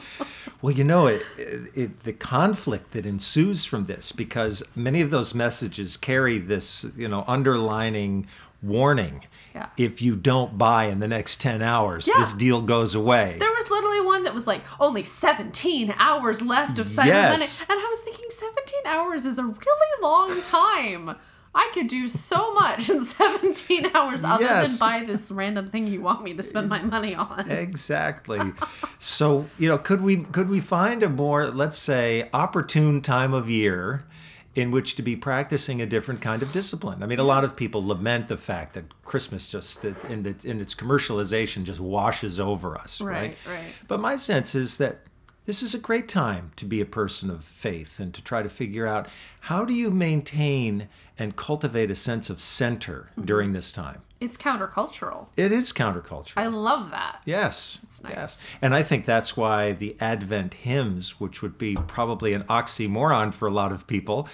Well, 0.60 0.74
you 0.74 0.82
know, 0.82 1.06
it, 1.06 1.22
it, 1.38 1.70
it, 1.76 2.00
the 2.02 2.12
conflict 2.12 2.90
that 2.90 3.06
ensues 3.06 3.64
from 3.64 3.84
this, 3.84 4.10
because 4.10 4.60
many 4.74 5.00
of 5.00 5.10
those 5.12 5.32
messages 5.32 5.96
carry 5.96 6.38
this, 6.38 6.84
you 6.96 7.06
know, 7.06 7.22
underlining 7.28 8.26
warning. 8.62 9.24
Yeah. 9.54 9.68
If 9.76 10.02
you 10.02 10.16
don't 10.16 10.58
buy 10.58 10.84
in 10.86 11.00
the 11.00 11.08
next 11.08 11.40
10 11.40 11.62
hours, 11.62 12.08
Yeah. 12.08 12.18
this 12.18 12.32
deal 12.32 12.60
goes 12.62 12.94
away. 12.94 13.36
There 13.38 13.50
was 13.50 13.70
literally 13.70 14.00
one 14.02 14.24
that 14.24 14.34
was 14.34 14.46
like 14.46 14.62
only 14.80 15.04
17 15.04 15.94
hours 15.98 16.42
left 16.42 16.78
of 16.78 16.86
Cyber 16.86 17.06
Yes. 17.06 17.60
Monday. 17.60 17.72
And 17.72 17.86
I 17.86 17.88
was 17.88 18.00
thinking 18.02 18.26
17 18.30 18.80
hours 18.86 19.24
is 19.26 19.38
a 19.38 19.44
really 19.44 20.02
long 20.02 20.42
time. 20.42 21.16
I 21.54 21.70
could 21.72 21.88
do 21.88 22.08
so 22.08 22.52
much 22.54 22.88
in 22.90 23.00
17 23.04 23.90
hours 23.94 24.22
other 24.22 24.44
Yes. 24.44 24.78
than 24.78 24.88
buy 24.88 25.04
this 25.06 25.30
random 25.30 25.66
thing 25.66 25.86
you 25.86 26.00
want 26.00 26.22
me 26.22 26.34
to 26.34 26.42
spend 26.42 26.68
my 26.68 26.80
money 26.82 27.14
on. 27.14 27.50
exactly. 27.50 28.40
so, 28.98 29.46
you 29.58 29.68
know, 29.68 29.78
could 29.78 30.00
we 30.02 30.18
could 30.24 30.48
we 30.48 30.60
find 30.60 31.02
a 31.02 31.08
more, 31.08 31.46
let's 31.46 31.78
say, 31.78 32.28
opportune 32.32 33.00
time 33.02 33.32
of 33.32 33.48
year 33.48 34.04
in 34.58 34.70
which 34.72 34.94
to 34.96 35.02
be 35.02 35.14
practicing 35.16 35.80
a 35.80 35.86
different 35.86 36.20
kind 36.20 36.42
of 36.42 36.52
discipline? 36.52 37.02
I 37.02 37.06
mean, 37.06 37.20
a 37.20 37.24
lot 37.24 37.44
of 37.44 37.54
people 37.54 37.86
lament 37.86 38.28
the 38.28 38.36
fact 38.36 38.74
that 38.74 38.84
Christmas 39.04 39.48
just 39.48 39.84
in 39.84 40.26
its 40.26 40.44
in 40.44 40.60
its 40.60 40.74
commercialization 40.74 41.62
just 41.64 41.80
washes 41.80 42.40
over 42.40 42.76
us, 42.76 43.00
right? 43.00 43.36
Right, 43.46 43.54
right. 43.56 43.72
But 43.86 44.00
my 44.00 44.16
sense 44.16 44.54
is 44.54 44.78
that 44.78 45.00
this 45.46 45.62
is 45.62 45.74
a 45.74 45.78
great 45.78 46.08
time 46.08 46.50
to 46.56 46.64
be 46.66 46.80
a 46.80 46.84
person 46.84 47.30
of 47.30 47.44
faith 47.44 48.00
and 48.00 48.12
to 48.14 48.22
try 48.22 48.42
to 48.42 48.50
figure 48.50 48.86
out 48.86 49.08
how 49.42 49.64
do 49.64 49.72
you 49.72 49.90
maintain 49.90 50.88
and 51.18 51.36
cultivate 51.36 51.90
a 51.90 51.94
sense 51.94 52.28
of 52.28 52.40
center 52.40 53.08
Mm-hmm. 53.12 53.24
during 53.26 53.52
this 53.52 53.72
time. 53.72 54.02
It's 54.20 54.36
countercultural. 54.36 55.26
It 55.36 55.52
is 55.52 55.72
countercultural. 55.72 56.32
I 56.36 56.46
love 56.48 56.90
that. 56.90 57.20
Yes. 57.24 57.80
nice. 58.02 58.12
Yes. 58.12 58.46
And 58.60 58.74
I 58.74 58.82
think 58.82 59.06
that's 59.06 59.36
why 59.36 59.72
the 59.72 59.96
Advent 60.00 60.54
hymns, 60.54 61.20
which 61.20 61.40
would 61.40 61.56
be 61.56 61.76
probably 61.86 62.32
an 62.32 62.42
oxymoron 62.44 63.32
for 63.32 63.46
a 63.46 63.52
lot 63.52 63.70
of 63.70 63.86
people, 63.86 64.28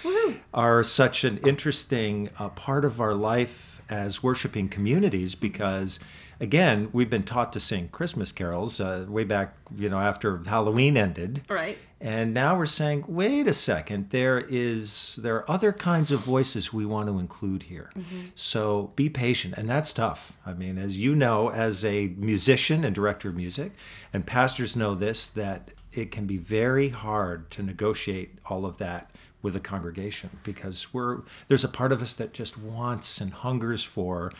are 0.53 0.83
such 0.83 1.23
an 1.23 1.37
interesting 1.45 2.29
uh, 2.39 2.49
part 2.49 2.83
of 2.83 2.99
our 2.99 3.13
life 3.13 3.81
as 3.87 4.23
worshiping 4.23 4.67
communities 4.67 5.35
because 5.35 5.99
again, 6.39 6.89
we've 6.91 7.09
been 7.09 7.23
taught 7.23 7.53
to 7.53 7.59
sing 7.59 7.87
Christmas 7.89 8.31
carols 8.31 8.79
uh, 8.79 9.05
way 9.07 9.23
back, 9.23 9.55
you 9.75 9.89
know, 9.89 9.99
after 9.99 10.41
Halloween 10.45 10.97
ended. 10.97 11.41
Right. 11.49 11.77
And 12.05 12.35
now 12.35 12.55
we're 12.55 12.67
saying, 12.67 13.05
wait 13.07 13.47
a 13.47 13.53
second, 13.53 14.11
there 14.11 14.45
is 14.47 15.17
there 15.23 15.37
are 15.37 15.49
other 15.49 15.73
kinds 15.73 16.11
of 16.11 16.19
voices 16.19 16.71
we 16.71 16.85
want 16.85 17.07
to 17.09 17.17
include 17.17 17.63
here. 17.63 17.89
Mm-hmm. 17.97 18.19
So 18.35 18.91
be 18.95 19.09
patient, 19.09 19.55
and 19.57 19.67
that's 19.67 19.91
tough. 19.91 20.37
I 20.45 20.53
mean, 20.53 20.77
as 20.77 20.99
you 20.99 21.15
know, 21.15 21.49
as 21.49 21.83
a 21.83 22.13
musician 22.15 22.83
and 22.83 22.93
director 22.93 23.29
of 23.29 23.35
music, 23.35 23.71
and 24.13 24.23
pastors 24.23 24.75
know 24.75 24.93
this, 24.93 25.25
that 25.25 25.71
it 25.93 26.11
can 26.11 26.27
be 26.27 26.37
very 26.37 26.89
hard 26.89 27.49
to 27.49 27.63
negotiate 27.63 28.37
all 28.45 28.67
of 28.67 28.77
that 28.77 29.09
with 29.41 29.55
a 29.55 29.59
congregation 29.59 30.29
because 30.43 30.93
we're 30.93 31.23
there's 31.47 31.63
a 31.63 31.67
part 31.67 31.91
of 31.91 32.03
us 32.03 32.13
that 32.13 32.33
just 32.33 32.55
wants 32.55 33.19
and 33.19 33.33
hungers 33.33 33.83
for 33.83 34.31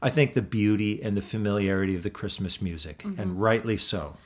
I 0.00 0.10
think 0.10 0.34
the 0.34 0.42
beauty 0.42 1.02
and 1.02 1.16
the 1.16 1.22
familiarity 1.22 1.96
of 1.96 2.04
the 2.04 2.10
Christmas 2.10 2.62
music, 2.62 3.02
and 3.02 3.16
mm-hmm. 3.16 3.38
rightly 3.38 3.76
so. 3.76 4.16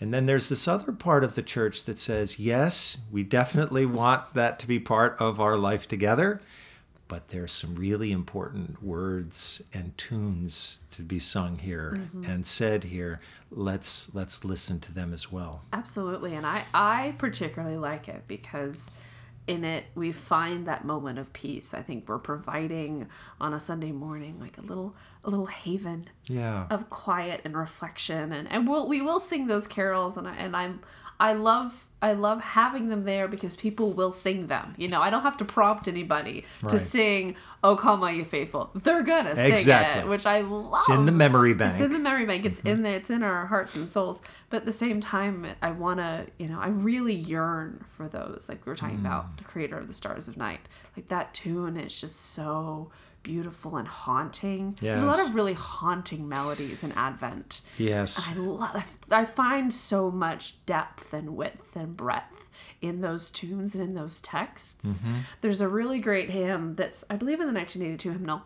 And 0.00 0.12
then 0.12 0.26
there's 0.26 0.48
this 0.48 0.68
other 0.68 0.92
part 0.92 1.24
of 1.24 1.34
the 1.34 1.42
church 1.42 1.84
that 1.84 1.98
says, 1.98 2.38
yes, 2.38 2.98
we 3.10 3.24
definitely 3.24 3.86
want 3.86 4.34
that 4.34 4.58
to 4.60 4.66
be 4.66 4.78
part 4.78 5.16
of 5.18 5.40
our 5.40 5.56
life 5.56 5.88
together, 5.88 6.40
but 7.08 7.28
there's 7.28 7.52
some 7.52 7.74
really 7.74 8.12
important 8.12 8.82
words 8.82 9.62
and 9.72 9.96
tunes 9.96 10.84
to 10.90 11.02
be 11.02 11.18
sung 11.18 11.58
here 11.58 11.98
mm-hmm. 11.98 12.30
and 12.30 12.46
said 12.46 12.84
here. 12.84 13.20
Let's 13.50 14.12
let's 14.14 14.44
listen 14.44 14.80
to 14.80 14.92
them 14.92 15.14
as 15.14 15.30
well. 15.30 15.62
Absolutely. 15.72 16.34
And 16.34 16.44
I, 16.44 16.64
I 16.74 17.14
particularly 17.16 17.76
like 17.76 18.08
it 18.08 18.24
because 18.26 18.90
in 19.46 19.62
it 19.64 19.84
we 19.94 20.10
find 20.12 20.66
that 20.66 20.84
moment 20.84 21.18
of 21.18 21.32
peace. 21.32 21.72
I 21.72 21.82
think 21.82 22.08
we're 22.08 22.18
providing 22.18 23.08
on 23.40 23.54
a 23.54 23.60
Sunday 23.60 23.92
morning 23.92 24.38
like 24.40 24.58
a 24.58 24.62
little 24.62 24.94
a 25.24 25.30
little 25.30 25.46
haven 25.46 26.08
Yeah. 26.26 26.66
of 26.70 26.90
quiet 26.90 27.40
and 27.44 27.56
reflection 27.56 28.32
and, 28.32 28.48
and 28.50 28.68
we'll 28.68 28.88
we 28.88 29.00
will 29.02 29.20
sing 29.20 29.46
those 29.46 29.66
carols 29.66 30.16
and 30.16 30.26
I 30.28 30.34
and 30.36 30.56
I'm 30.56 30.80
I 31.20 31.32
love 31.34 31.85
I 32.02 32.12
love 32.12 32.42
having 32.42 32.88
them 32.88 33.04
there 33.04 33.26
because 33.26 33.56
people 33.56 33.92
will 33.94 34.12
sing 34.12 34.48
them. 34.48 34.74
You 34.76 34.86
know, 34.86 35.00
I 35.00 35.08
don't 35.08 35.22
have 35.22 35.38
to 35.38 35.46
prompt 35.46 35.88
anybody 35.88 36.44
to 36.68 36.78
sing 36.78 37.36
"Oh 37.64 37.74
Come 37.74 38.02
All 38.02 38.10
You 38.10 38.24
Faithful." 38.24 38.70
They're 38.74 39.02
gonna 39.02 39.34
sing 39.34 39.52
Exactly. 39.52 40.02
it, 40.02 40.08
which 40.08 40.26
I 40.26 40.42
love. 40.42 40.82
It's 40.86 40.90
in 40.90 41.06
the 41.06 41.12
memory 41.12 41.54
bank. 41.54 41.72
It's 41.72 41.80
in 41.80 41.92
the 41.92 41.98
memory 41.98 42.26
bank. 42.26 42.44
It's 42.44 42.60
in 42.60 42.82
there. 42.82 42.96
It's 42.96 43.08
in 43.08 43.22
our 43.22 43.46
hearts 43.46 43.76
and 43.76 43.88
souls. 43.88 44.20
But 44.50 44.58
at 44.58 44.66
the 44.66 44.72
same 44.72 45.00
time, 45.00 45.46
I 45.62 45.70
want 45.70 45.98
to, 46.00 46.26
you 46.38 46.48
know, 46.48 46.60
I 46.60 46.68
really 46.68 47.14
yearn 47.14 47.82
for 47.88 48.08
those. 48.08 48.46
Like 48.48 48.66
we 48.66 48.70
were 48.70 48.76
talking 48.76 48.98
Mm. 48.98 49.06
about, 49.06 49.38
the 49.38 49.44
creator 49.44 49.78
of 49.78 49.86
the 49.86 49.94
stars 49.94 50.28
of 50.28 50.36
night. 50.36 50.68
Like 50.96 51.08
that 51.08 51.32
tune 51.32 51.76
is 51.78 51.98
just 51.98 52.16
so 52.20 52.90
beautiful 53.26 53.76
and 53.76 53.88
haunting. 53.88 54.78
There's 54.80 55.02
a 55.02 55.06
lot 55.06 55.18
of 55.20 55.34
really 55.34 55.54
haunting 55.54 56.28
melodies 56.28 56.84
in 56.84 56.92
Advent. 56.92 57.60
yes. 57.76 58.28
I 58.30 58.34
love. 58.34 58.98
I 59.10 59.24
find 59.24 59.74
so 59.74 60.12
much 60.12 60.64
depth 60.64 61.12
and 61.12 61.36
width 61.36 61.74
and 61.74 61.96
breadth 61.96 62.48
in 62.80 63.00
those 63.00 63.30
tunes 63.32 63.74
and 63.74 63.82
in 63.82 63.94
those 63.94 64.20
texts. 64.20 65.00
Mm-hmm. 65.00 65.14
There's 65.40 65.60
a 65.60 65.68
really 65.68 65.98
great 65.98 66.30
hymn 66.30 66.76
that's, 66.76 67.02
I 67.10 67.16
believe, 67.16 67.40
in 67.40 67.48
the 67.48 67.52
1982 67.52 68.12
hymnal 68.12 68.42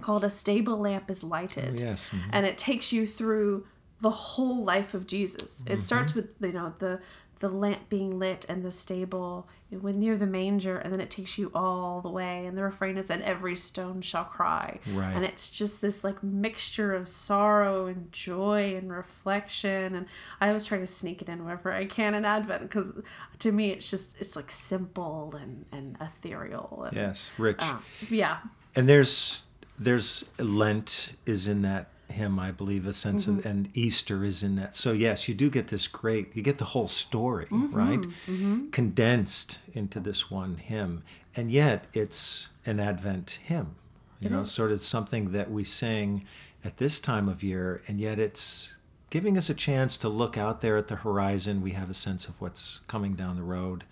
called 0.00 0.22
"A 0.24 0.30
Stable 0.30 0.76
Lamp 0.76 1.10
Is 1.10 1.24
Lighted," 1.24 1.80
Oh, 1.80 1.84
yes, 1.84 2.10
mhm. 2.10 2.20
and 2.30 2.46
it 2.46 2.56
takes 2.58 2.92
you 2.92 3.06
through 3.06 3.66
the 4.00 4.10
whole 4.10 4.62
life 4.62 4.94
of 4.94 5.06
Jesus. 5.08 5.62
Mm-hmm. 5.62 5.72
It 5.80 5.84
starts 5.84 6.14
with 6.14 6.28
you 6.40 6.52
know 6.52 6.74
the 6.78 7.00
the 7.38 7.48
lamp 7.48 7.88
being 7.88 8.18
lit 8.18 8.46
and 8.48 8.62
the 8.62 8.70
stable 8.70 9.48
when 9.70 9.98
near 9.98 10.16
the 10.16 10.26
manger, 10.26 10.78
and 10.78 10.92
then 10.92 11.00
it 11.00 11.10
takes 11.10 11.38
you 11.38 11.50
all 11.54 12.00
the 12.00 12.08
way. 12.08 12.46
And 12.46 12.56
the 12.56 12.62
refrain 12.62 12.96
is, 12.96 13.10
"And 13.10 13.22
every 13.22 13.56
stone 13.56 14.00
shall 14.00 14.24
cry." 14.24 14.78
Right. 14.86 15.12
And 15.12 15.24
it's 15.24 15.50
just 15.50 15.80
this 15.80 16.04
like 16.04 16.22
mixture 16.22 16.94
of 16.94 17.08
sorrow 17.08 17.86
and 17.86 18.10
joy 18.12 18.76
and 18.76 18.92
reflection. 18.92 19.94
And 19.94 20.06
I 20.40 20.48
always 20.48 20.66
try 20.66 20.78
to 20.78 20.86
sneak 20.86 21.20
it 21.20 21.28
in 21.28 21.44
wherever 21.44 21.72
I 21.72 21.84
can 21.84 22.14
in 22.14 22.24
Advent 22.24 22.62
because 22.62 22.92
to 23.40 23.52
me 23.52 23.70
it's 23.70 23.90
just 23.90 24.16
it's 24.20 24.36
like 24.36 24.50
simple 24.50 25.34
and 25.40 25.66
and 25.72 25.96
ethereal. 26.00 26.84
And, 26.86 26.96
yes. 26.96 27.30
Rich. 27.36 27.58
uh, 27.60 27.78
yeah. 28.08 28.38
and 28.74 28.88
there's 28.88 29.42
there's 29.78 30.24
Lent 30.38 31.14
is 31.26 31.46
in 31.46 31.62
that 31.62 31.88
hymn, 32.10 32.38
I 32.38 32.50
believe, 32.50 32.86
a 32.86 32.92
sense 32.92 33.26
of, 33.26 33.36
mm-hmm. 33.36 33.48
and 33.48 33.76
Easter 33.76 34.24
is 34.24 34.42
in 34.42 34.56
that. 34.56 34.74
So 34.74 34.92
yes, 34.92 35.28
you 35.28 35.34
do 35.34 35.50
get 35.50 35.68
this 35.68 35.88
great. 35.88 36.34
You 36.34 36.42
get 36.42 36.58
the 36.58 36.66
whole 36.66 36.88
story, 36.88 37.46
mm-hmm. 37.46 37.76
right, 37.76 38.00
mm-hmm. 38.00 38.70
condensed 38.70 39.60
into 39.74 40.00
this 40.00 40.30
one 40.30 40.56
hymn, 40.56 41.02
and 41.34 41.50
yet 41.50 41.86
it's 41.92 42.48
an 42.64 42.80
Advent 42.80 43.38
hymn. 43.44 43.76
You 44.18 44.30
know, 44.30 44.44
sort 44.44 44.72
of 44.72 44.80
something 44.80 45.32
that 45.32 45.50
we 45.50 45.62
sing 45.62 46.24
at 46.64 46.78
this 46.78 47.00
time 47.00 47.28
of 47.28 47.42
year, 47.42 47.82
and 47.86 48.00
yet 48.00 48.18
it's 48.18 48.74
giving 49.10 49.36
us 49.36 49.50
a 49.50 49.54
chance 49.54 49.98
to 49.98 50.08
look 50.08 50.38
out 50.38 50.62
there 50.62 50.76
at 50.78 50.88
the 50.88 50.96
horizon. 50.96 51.60
We 51.60 51.72
have 51.72 51.90
a 51.90 51.94
sense 51.94 52.26
of 52.26 52.40
what's 52.40 52.80
coming 52.88 53.14
down 53.14 53.36
the 53.36 53.42
road. 53.42 53.84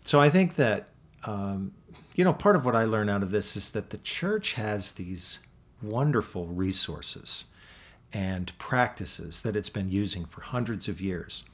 So 0.00 0.18
I 0.18 0.30
think 0.30 0.56
that 0.56 0.88
um, 1.24 1.72
you 2.14 2.24
know 2.24 2.32
part 2.32 2.56
of 2.56 2.64
what 2.64 2.74
I 2.74 2.84
learn 2.84 3.08
out 3.08 3.22
of 3.22 3.30
this 3.30 3.56
is 3.56 3.70
that 3.72 3.90
the 3.90 3.98
church 3.98 4.54
has 4.54 4.92
these 4.92 5.40
wonderful 5.88 6.46
resources 6.46 7.46
and 8.12 8.56
practices 8.58 9.42
that 9.42 9.56
it's 9.56 9.70
been 9.70 9.90
using 9.90 10.24
for 10.24 10.40
hundreds 10.40 10.88
of 10.88 11.00
years, 11.00 11.44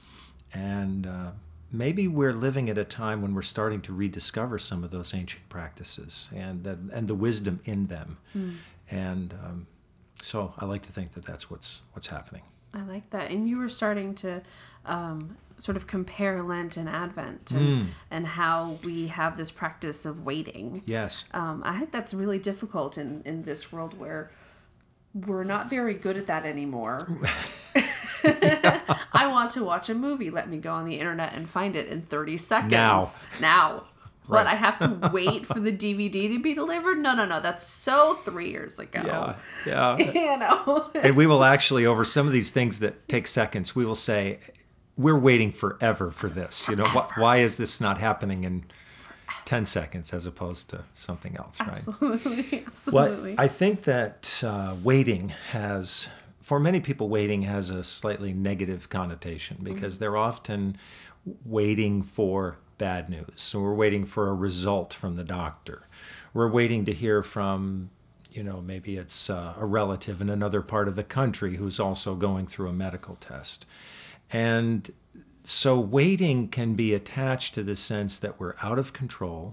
and 0.52 1.06
uh, 1.06 1.30
maybe 1.72 2.06
we're 2.08 2.32
living 2.32 2.68
at 2.68 2.76
a 2.78 2.84
time 2.84 3.22
when 3.22 3.34
we're 3.34 3.42
starting 3.42 3.80
to 3.82 3.92
rediscover 3.92 4.58
some 4.58 4.84
of 4.84 4.90
those 4.90 5.14
ancient 5.14 5.48
practices 5.48 6.28
and 6.34 6.64
the, 6.64 6.78
and 6.92 7.08
the 7.08 7.14
wisdom 7.14 7.60
in 7.64 7.86
them. 7.86 8.18
And 8.90 9.34
um, 9.34 9.66
so 10.22 10.52
I 10.58 10.64
like 10.64 10.82
to 10.82 10.92
think 10.92 11.12
that 11.12 11.24
that's 11.24 11.50
what's 11.50 11.82
what's 11.92 12.08
happening. 12.08 12.42
I 12.72 12.82
like 12.82 13.10
that. 13.10 13.30
And 13.30 13.48
you 13.48 13.58
were 13.58 13.68
starting 13.68 14.14
to 14.16 14.42
um, 14.86 15.36
sort 15.58 15.76
of 15.76 15.86
compare 15.86 16.42
Lent 16.42 16.76
and 16.76 16.88
Advent 16.88 17.52
and, 17.52 17.88
and 18.10 18.26
how 18.26 18.78
we 18.84 19.08
have 19.08 19.36
this 19.36 19.50
practice 19.50 20.06
of 20.06 20.24
waiting. 20.24 20.82
Yes. 20.86 21.26
Um, 21.32 21.62
I 21.64 21.78
think 21.78 21.92
that's 21.92 22.14
really 22.14 22.38
difficult 22.38 22.96
in, 22.96 23.22
in 23.24 23.42
this 23.42 23.72
world 23.72 23.98
where 23.98 24.30
we're 25.14 25.44
not 25.44 25.68
very 25.68 25.94
good 25.94 26.16
at 26.16 26.26
that 26.26 26.46
anymore. 26.46 27.08
I 28.24 29.28
want 29.30 29.50
to 29.52 29.64
watch 29.64 29.88
a 29.88 29.94
movie. 29.94 30.30
Let 30.30 30.48
me 30.48 30.58
go 30.58 30.72
on 30.72 30.84
the 30.84 30.98
internet 30.98 31.34
and 31.34 31.48
find 31.48 31.76
it 31.76 31.88
in 31.88 32.02
30 32.02 32.36
seconds. 32.36 32.72
Now. 32.72 33.10
Now. 33.40 33.84
Right. 34.36 34.46
I 34.46 34.54
have 34.54 34.78
to 34.80 35.10
wait 35.12 35.46
for 35.46 35.60
the 35.60 35.72
DVD 35.72 36.28
to 36.28 36.38
be 36.42 36.54
delivered? 36.54 36.98
No, 36.98 37.14
no, 37.14 37.24
no. 37.26 37.40
That's 37.40 37.66
so 37.66 38.14
three 38.16 38.50
years 38.50 38.78
ago. 38.78 39.02
Yeah. 39.04 39.34
Yeah. 39.66 39.96
You 39.98 40.36
know? 40.38 40.90
and 40.94 41.16
we 41.16 41.26
will 41.26 41.44
actually 41.44 41.84
over 41.86 42.04
some 42.04 42.26
of 42.26 42.32
these 42.32 42.50
things 42.50 42.80
that 42.80 43.06
take 43.08 43.26
seconds 43.26 43.74
we 43.76 43.84
will 43.84 43.94
say 43.94 44.38
we're 44.96 45.18
waiting 45.18 45.50
forever 45.50 46.10
for 46.10 46.28
this 46.28 46.66
you 46.68 46.76
know 46.76 46.84
wh- 46.84 47.18
why 47.18 47.38
is 47.38 47.56
this 47.56 47.80
not 47.80 47.98
happening 47.98 48.44
in 48.44 48.64
10 49.44 49.66
seconds 49.66 50.12
as 50.12 50.26
opposed 50.26 50.70
to 50.70 50.84
something 50.94 51.36
else 51.36 51.58
right 51.60 51.68
Absolutely. 51.70 52.64
well 52.92 53.04
Absolutely. 53.06 53.34
i 53.38 53.46
think 53.48 53.82
that 53.82 54.42
uh, 54.44 54.74
waiting 54.82 55.28
has 55.50 56.08
for 56.40 56.58
many 56.58 56.80
people 56.80 57.08
waiting 57.08 57.42
has 57.42 57.70
a 57.70 57.84
slightly 57.84 58.32
negative 58.32 58.88
connotation 58.88 59.58
because 59.62 59.98
they're 59.98 60.16
often 60.16 60.76
waiting 61.44 62.02
for 62.02 62.56
bad 62.80 63.10
news. 63.10 63.26
So 63.36 63.60
we're 63.60 63.74
waiting 63.74 64.06
for 64.06 64.28
a 64.28 64.34
result 64.34 64.94
from 64.94 65.16
the 65.16 65.22
doctor. 65.22 65.86
We're 66.32 66.50
waiting 66.50 66.86
to 66.86 66.92
hear 66.92 67.22
from 67.22 67.90
you 68.32 68.42
know 68.42 68.60
maybe 68.60 68.96
it's 68.96 69.28
uh, 69.28 69.54
a 69.58 69.66
relative 69.66 70.22
in 70.22 70.30
another 70.30 70.62
part 70.62 70.88
of 70.88 70.96
the 70.96 71.04
country 71.04 71.56
who's 71.56 71.78
also 71.78 72.14
going 72.14 72.46
through 72.46 72.70
a 72.70 72.72
medical 72.72 73.16
test. 73.16 73.66
And 74.32 74.90
so 75.44 75.78
waiting 75.78 76.48
can 76.48 76.74
be 76.74 76.94
attached 76.94 77.54
to 77.54 77.62
the 77.62 77.76
sense 77.76 78.18
that 78.18 78.40
we're 78.40 78.54
out 78.62 78.78
of 78.78 78.92
control 78.94 79.52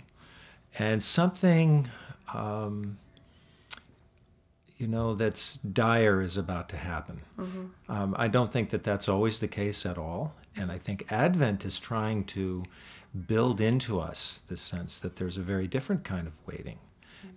and 0.80 1.04
something 1.04 1.90
um, 2.34 2.98
you 4.78 4.88
know 4.88 5.16
that's 5.16 5.56
dire 5.58 6.22
is 6.22 6.38
about 6.38 6.70
to 6.70 6.78
happen. 6.78 7.22
Um, 7.90 8.16
i 8.18 8.28
don't 8.28 8.52
think 8.52 8.70
that 8.70 8.84
that's 8.84 9.10
always 9.10 9.40
the 9.40 9.48
case 9.48 9.86
at 9.86 9.98
all. 9.98 10.36
And 10.56 10.72
i 10.72 10.78
think 10.78 11.06
advent 11.10 11.66
is 11.66 11.80
trying 11.80 12.24
to 12.26 12.64
build 13.28 13.60
into 13.62 14.00
us 14.00 14.42
the 14.48 14.58
sense 14.58 15.00
that 15.00 15.16
there's 15.16 15.38
a 15.38 15.42
very 15.42 15.68
different 15.68 16.04
kind 16.04 16.28
of 16.28 16.34
waiting. 16.46 16.80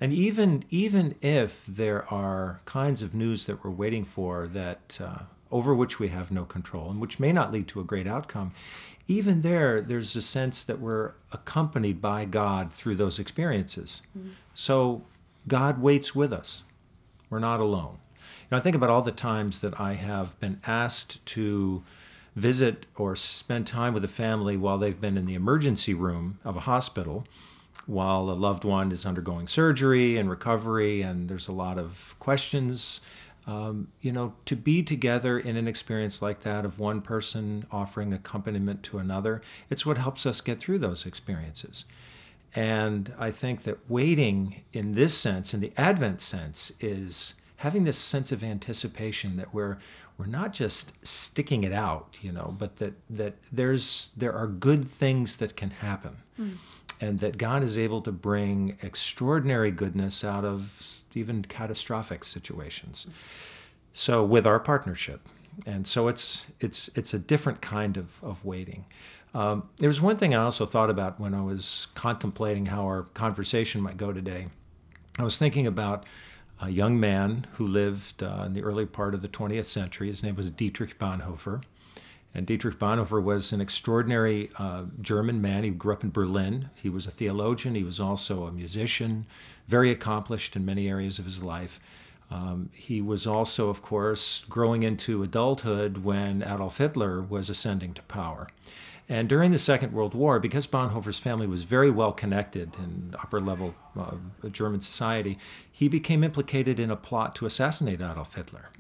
And 0.01 0.13
even 0.13 0.65
even 0.71 1.15
if 1.21 1.65
there 1.67 2.11
are 2.13 2.61
kinds 2.65 3.03
of 3.03 3.15
news 3.15 3.47
that 3.47 3.65
we're 3.65 3.71
waiting 3.71 4.05
for 4.05 4.47
that 4.49 4.99
uh, 5.03 5.23
over 5.51 5.75
which 5.75 5.99
we 5.99 6.09
have 6.09 6.31
no 6.31 6.45
control 6.45 6.91
and 6.91 7.01
which 7.01 7.19
may 7.19 7.33
not 7.33 7.53
lead 7.53 7.67
to 7.69 7.81
a 7.81 7.85
great 7.85 8.07
outcome 8.07 8.53
even 9.09 9.41
there 9.41 9.81
there's 9.81 10.15
a 10.15 10.23
sense 10.23 10.63
that 10.63 10.79
we're 10.79 11.13
accompanied 11.33 12.01
by 12.01 12.25
god 12.25 12.73
through 12.73 12.95
those 12.95 13.19
experiences. 13.19 14.03
So 14.55 15.03
god 15.49 15.81
waits 15.81 16.15
with 16.15 16.33
us 16.33 16.65
we're 17.31 17.39
not 17.39 17.61
alone. 17.61 17.99
You 18.19 18.49
know, 18.53 18.59
I 18.59 18.61
think 18.61 18.77
about 18.77 18.91
all 18.91 19.03
the 19.03 19.13
times 19.13 19.61
that 19.61 19.81
I 19.81 19.95
have 19.95 20.39
been 20.41 20.61
asked 20.67 21.25
to 21.27 21.83
visit 22.37 22.87
or 22.97 23.17
spend 23.17 23.67
time 23.67 23.95
with 23.95 24.05
a 24.05 24.09
family 24.09 24.57
while 24.57 24.79
they've 24.79 25.01
been 25.01 25.17
in 25.17 25.27
the 25.27 25.35
emergency 25.35 25.95
room 25.95 26.39
of 26.45 26.57
a 26.57 26.61
hospital, 26.61 27.27
while 27.87 28.31
a 28.31 28.33
loved 28.33 28.65
one 28.65 28.93
is 28.93 29.07
undergoing 29.07 29.49
surgery 29.49 30.17
and 30.17 30.29
recovery, 30.29 31.03
and 31.03 31.29
there's 31.29 31.49
a 31.49 31.53
lot 31.53 31.79
of 31.79 32.15
questions. 32.19 33.01
Um, 33.47 33.89
you 34.01 34.13
know, 34.13 34.35
to 34.45 34.55
be 34.55 34.83
together 34.83 35.39
in 35.39 35.57
an 35.57 35.67
experience 35.67 36.21
like 36.21 36.43
that 36.43 36.65
of 36.65 36.79
one 36.79 37.01
person 37.01 37.67
offering 37.73 38.13
accompaniment 38.13 38.83
to 38.85 38.99
another, 38.99 39.41
it's 39.71 39.87
what 39.87 39.99
helps 39.99 40.27
us 40.27 40.41
get 40.41 40.61
through 40.61 40.79
those 40.79 41.07
experiences. 41.07 41.85
And 42.55 43.13
I 43.19 43.31
think 43.31 43.63
that 43.63 43.79
waiting 43.89 44.63
in 44.73 44.93
this 44.93 45.17
sense, 45.17 45.55
in 45.55 45.61
the 45.61 45.73
Advent 45.77 46.21
sense, 46.21 46.73
is 46.81 47.35
having 47.57 47.85
this 47.85 47.99
sense 47.99 48.33
of 48.33 48.43
anticipation 48.43 49.37
that 49.37 49.55
we're 49.55 49.79
we're 50.19 50.27
not 50.27 50.53
just 50.53 50.95
sticking 51.07 51.65
it 51.65 51.73
out, 51.73 52.19
you 52.21 52.31
know, 52.31 52.55
but 52.59 52.77
that 52.77 52.93
that 53.09 53.37
there's 53.51 54.13
there 54.17 54.35
are 54.35 54.47
good 54.47 54.85
things 54.87 55.37
that 55.37 55.57
can 55.57 55.71
happen. 55.71 56.19
Hmm. 56.37 56.51
And 57.03 57.21
that 57.21 57.39
God 57.39 57.63
is 57.63 57.79
able 57.79 58.03
to 58.03 58.13
bring 58.13 58.77
extraordinary 58.83 59.71
goodness 59.71 60.23
out 60.23 60.45
of 60.45 61.03
even 61.15 61.43
catastrophic 61.43 62.25
situations. 62.25 63.07
So 63.95 64.23
with 64.23 64.47
our 64.47 64.61
partnership. 64.61 65.27
And 65.65 65.87
so 65.87 66.09
it's 66.09 66.47
it's 66.61 66.89
it's 66.95 67.15
a 67.15 67.19
different 67.19 67.63
kind 67.63 67.97
of, 67.97 68.23
of 68.23 68.45
waiting. 68.45 68.85
Um, 69.35 69.69
was 69.81 70.01
one 70.01 70.17
thing 70.17 70.35
I 70.35 70.43
also 70.43 70.67
thought 70.67 70.91
about 70.91 71.21
when 71.21 71.35
I 71.35 71.43
was 71.43 71.89
contemplating 71.95 72.67
how 72.67 72.83
our 72.83 73.05
conversation 73.15 73.81
might 73.81 73.97
go 73.97 74.13
today. 74.13 74.49
I 75.19 75.23
was 75.23 75.39
thinking 75.39 75.67
about 75.67 76.05
a 76.61 76.71
young 76.71 76.99
man 76.99 77.47
who 77.55 77.67
lived 77.67 78.23
uh, 78.23 78.45
in 78.47 78.53
the 78.53 78.63
early 78.63 78.87
part 78.87 79.15
of 79.15 79.23
the 79.23 79.29
20th 79.29 79.67
century. 79.67 80.09
His 80.09 80.23
name 80.23 80.37
was 80.37 80.51
Dietrich 80.51 80.99
Bonhoeffer. 80.99 81.63
And 82.35 82.47
Dietrich 82.47 82.79
Bonhoeffer 82.79 83.23
was 83.23 83.53
an 83.53 83.61
extraordinary 83.61 84.51
uh, 84.57 84.85
German 85.01 85.41
man. 85.41 85.65
He 85.65 85.71
grew 85.71 85.93
up 85.93 86.05
in 86.05 86.11
Berlin. 86.11 86.71
He 86.75 86.89
was 86.89 87.07
a 87.07 87.11
theologian. 87.11 87.75
He 87.75 87.83
was 87.83 87.99
also 87.99 88.45
a 88.45 88.53
musician, 88.53 89.27
very 89.67 89.91
accomplished 89.91 90.55
in 90.55 90.65
many 90.65 90.89
areas 90.89 91.19
of 91.19 91.25
his 91.25 91.43
life. 91.43 91.81
Um, 92.31 92.71
he 92.73 93.01
was 93.01 93.27
also, 93.27 93.69
of 93.69 93.83
course, 93.83 94.45
growing 94.49 94.85
into 94.85 95.25
adulthood 95.25 95.99
when 95.99 96.43
Adolf 96.43 96.79
Hitler 96.79 97.21
was 97.21 97.51
ascending 97.51 97.95
to 97.95 98.03
power. 98.03 98.47
And 99.11 99.29
during 99.29 99.51
the 99.51 99.59
Second 99.59 99.93
World 99.93 100.15
War, 100.15 100.39
because 100.39 100.69
Bonhoeffer's 100.69 101.19
family 101.19 101.49
was 101.49 101.65
very 101.65 101.91
well 101.91 102.13
connected 102.13 102.77
in 102.77 103.13
upper 103.19 103.41
level 103.41 103.75
uh, 103.99 104.15
German 104.53 104.81
society, 104.81 105.37
he 105.71 105.89
became 105.89 106.23
implicated 106.23 106.79
in 106.79 106.93
a 106.93 106.97
plot 106.97 107.35
to 107.35 107.45
assassinate 107.45 108.01
Adolf 108.01 108.37
Hitler. 108.37 108.71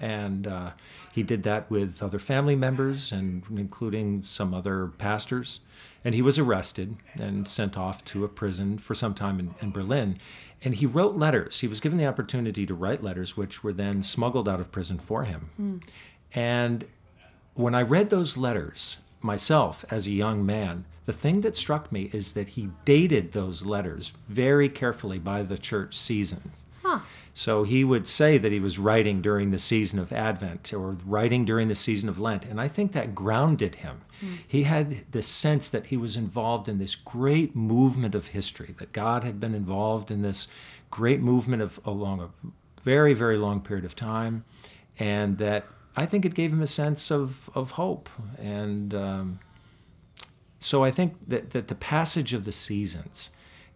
And 0.00 0.48
uh, 0.48 0.70
he 1.12 1.22
did 1.22 1.44
that 1.44 1.70
with 1.70 2.02
other 2.02 2.18
family 2.18 2.56
members, 2.56 3.12
and 3.12 3.44
including 3.54 4.24
some 4.24 4.52
other 4.52 4.88
pastors. 4.88 5.60
And 6.04 6.12
he 6.12 6.22
was 6.22 6.40
arrested 6.40 6.96
and 7.14 7.46
sent 7.46 7.78
off 7.78 8.04
to 8.06 8.24
a 8.24 8.28
prison 8.28 8.78
for 8.78 8.96
some 8.96 9.14
time 9.14 9.38
in, 9.38 9.54
in 9.62 9.70
Berlin. 9.70 10.18
And 10.64 10.74
he 10.74 10.86
wrote 10.86 11.14
letters. 11.14 11.60
He 11.60 11.68
was 11.68 11.78
given 11.78 11.98
the 11.98 12.06
opportunity 12.06 12.66
to 12.66 12.74
write 12.74 13.00
letters, 13.04 13.36
which 13.36 13.62
were 13.62 13.72
then 13.72 14.02
smuggled 14.02 14.48
out 14.48 14.58
of 14.58 14.72
prison 14.72 14.98
for 14.98 15.22
him. 15.22 15.82
And 16.34 16.84
when 17.54 17.76
I 17.76 17.82
read 17.82 18.10
those 18.10 18.36
letters 18.36 18.96
myself 19.20 19.84
as 19.90 20.06
a 20.06 20.10
young 20.10 20.44
man, 20.44 20.84
the 21.06 21.12
thing 21.12 21.40
that 21.40 21.56
struck 21.56 21.90
me 21.90 22.10
is 22.12 22.32
that 22.32 22.50
he 22.50 22.70
dated 22.84 23.32
those 23.32 23.64
letters 23.64 24.08
very 24.28 24.68
carefully 24.68 25.18
by 25.18 25.42
the 25.42 25.58
church 25.58 25.96
seasons. 25.96 26.64
Huh. 26.82 27.00
So 27.34 27.64
he 27.64 27.84
would 27.84 28.08
say 28.08 28.38
that 28.38 28.52
he 28.52 28.60
was 28.60 28.78
writing 28.78 29.20
during 29.22 29.50
the 29.50 29.58
season 29.58 29.98
of 29.98 30.12
Advent 30.12 30.72
or 30.72 30.96
writing 31.06 31.44
during 31.44 31.68
the 31.68 31.74
season 31.74 32.08
of 32.08 32.18
Lent. 32.18 32.44
And 32.44 32.60
I 32.60 32.68
think 32.68 32.92
that 32.92 33.14
grounded 33.14 33.76
him. 33.76 34.02
Hmm. 34.20 34.34
He 34.46 34.64
had 34.64 35.12
this 35.12 35.26
sense 35.26 35.68
that 35.68 35.86
he 35.86 35.96
was 35.96 36.16
involved 36.16 36.68
in 36.68 36.78
this 36.78 36.94
great 36.94 37.54
movement 37.54 38.14
of 38.14 38.28
history, 38.28 38.74
that 38.78 38.92
God 38.92 39.24
had 39.24 39.38
been 39.38 39.54
involved 39.54 40.10
in 40.10 40.22
this 40.22 40.48
great 40.90 41.20
movement 41.20 41.62
of 41.62 41.78
along 41.84 42.20
a 42.20 42.30
very, 42.82 43.14
very 43.14 43.36
long 43.36 43.60
period 43.60 43.84
of 43.84 43.94
time. 43.94 44.44
And 44.98 45.38
that 45.38 45.66
I 45.98 46.06
think 46.06 46.24
it 46.24 46.34
gave 46.34 46.52
him 46.52 46.62
a 46.62 46.66
sense 46.66 47.10
of, 47.10 47.50
of 47.54 47.72
hope. 47.72 48.08
And 48.38 48.94
um, 48.94 49.40
so 50.58 50.84
I 50.84 50.90
think 50.90 51.16
that, 51.26 51.50
that 51.50 51.68
the 51.68 51.74
passage 51.74 52.32
of 52.32 52.44
the 52.44 52.52
seasons 52.52 53.30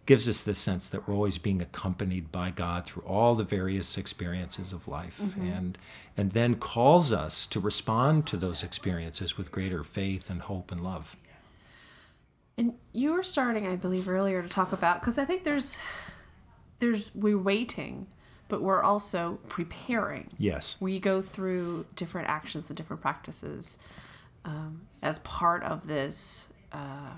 gives 0.05 0.27
us 0.27 0.43
this 0.43 0.57
sense 0.57 0.89
that 0.89 1.07
we're 1.07 1.13
always 1.13 1.37
being 1.37 1.61
accompanied 1.61 2.31
by 2.31 2.49
God 2.49 2.85
through 2.85 3.03
all 3.03 3.35
the 3.35 3.43
various 3.43 3.97
experiences 3.97 4.73
of 4.73 4.87
life 4.87 5.21
and 5.39 5.77
and 6.17 6.31
then 6.33 6.55
calls 6.55 7.13
us 7.13 7.47
to 7.47 7.59
respond 7.59 8.27
to 8.27 8.35
those 8.35 8.63
experiences 8.63 9.37
with 9.37 9.49
greater 9.51 9.83
faith 9.83 10.29
and 10.29 10.41
hope 10.41 10.71
and 10.71 10.81
love. 10.81 11.15
And 12.57 12.73
you 12.91 13.13
were 13.13 13.23
starting, 13.23 13.65
I 13.65 13.77
believe, 13.77 14.07
earlier 14.07 14.43
to 14.43 14.49
talk 14.49 14.73
about 14.73 14.99
because 14.99 15.17
I 15.17 15.25
think 15.25 15.43
there's 15.43 15.77
there's 16.79 17.09
we're 17.15 17.37
waiting, 17.37 18.07
but 18.53 18.61
we're 18.61 18.83
also 18.83 19.39
preparing. 19.47 20.29
Yes. 20.37 20.75
We 20.79 20.99
go 20.99 21.23
through 21.23 21.87
different 21.95 22.29
actions 22.29 22.69
and 22.69 22.77
different 22.77 23.01
practices 23.01 23.79
um, 24.45 24.81
as 25.01 25.17
part 25.17 25.63
of 25.63 25.87
this 25.87 26.49
uh, 26.71 27.15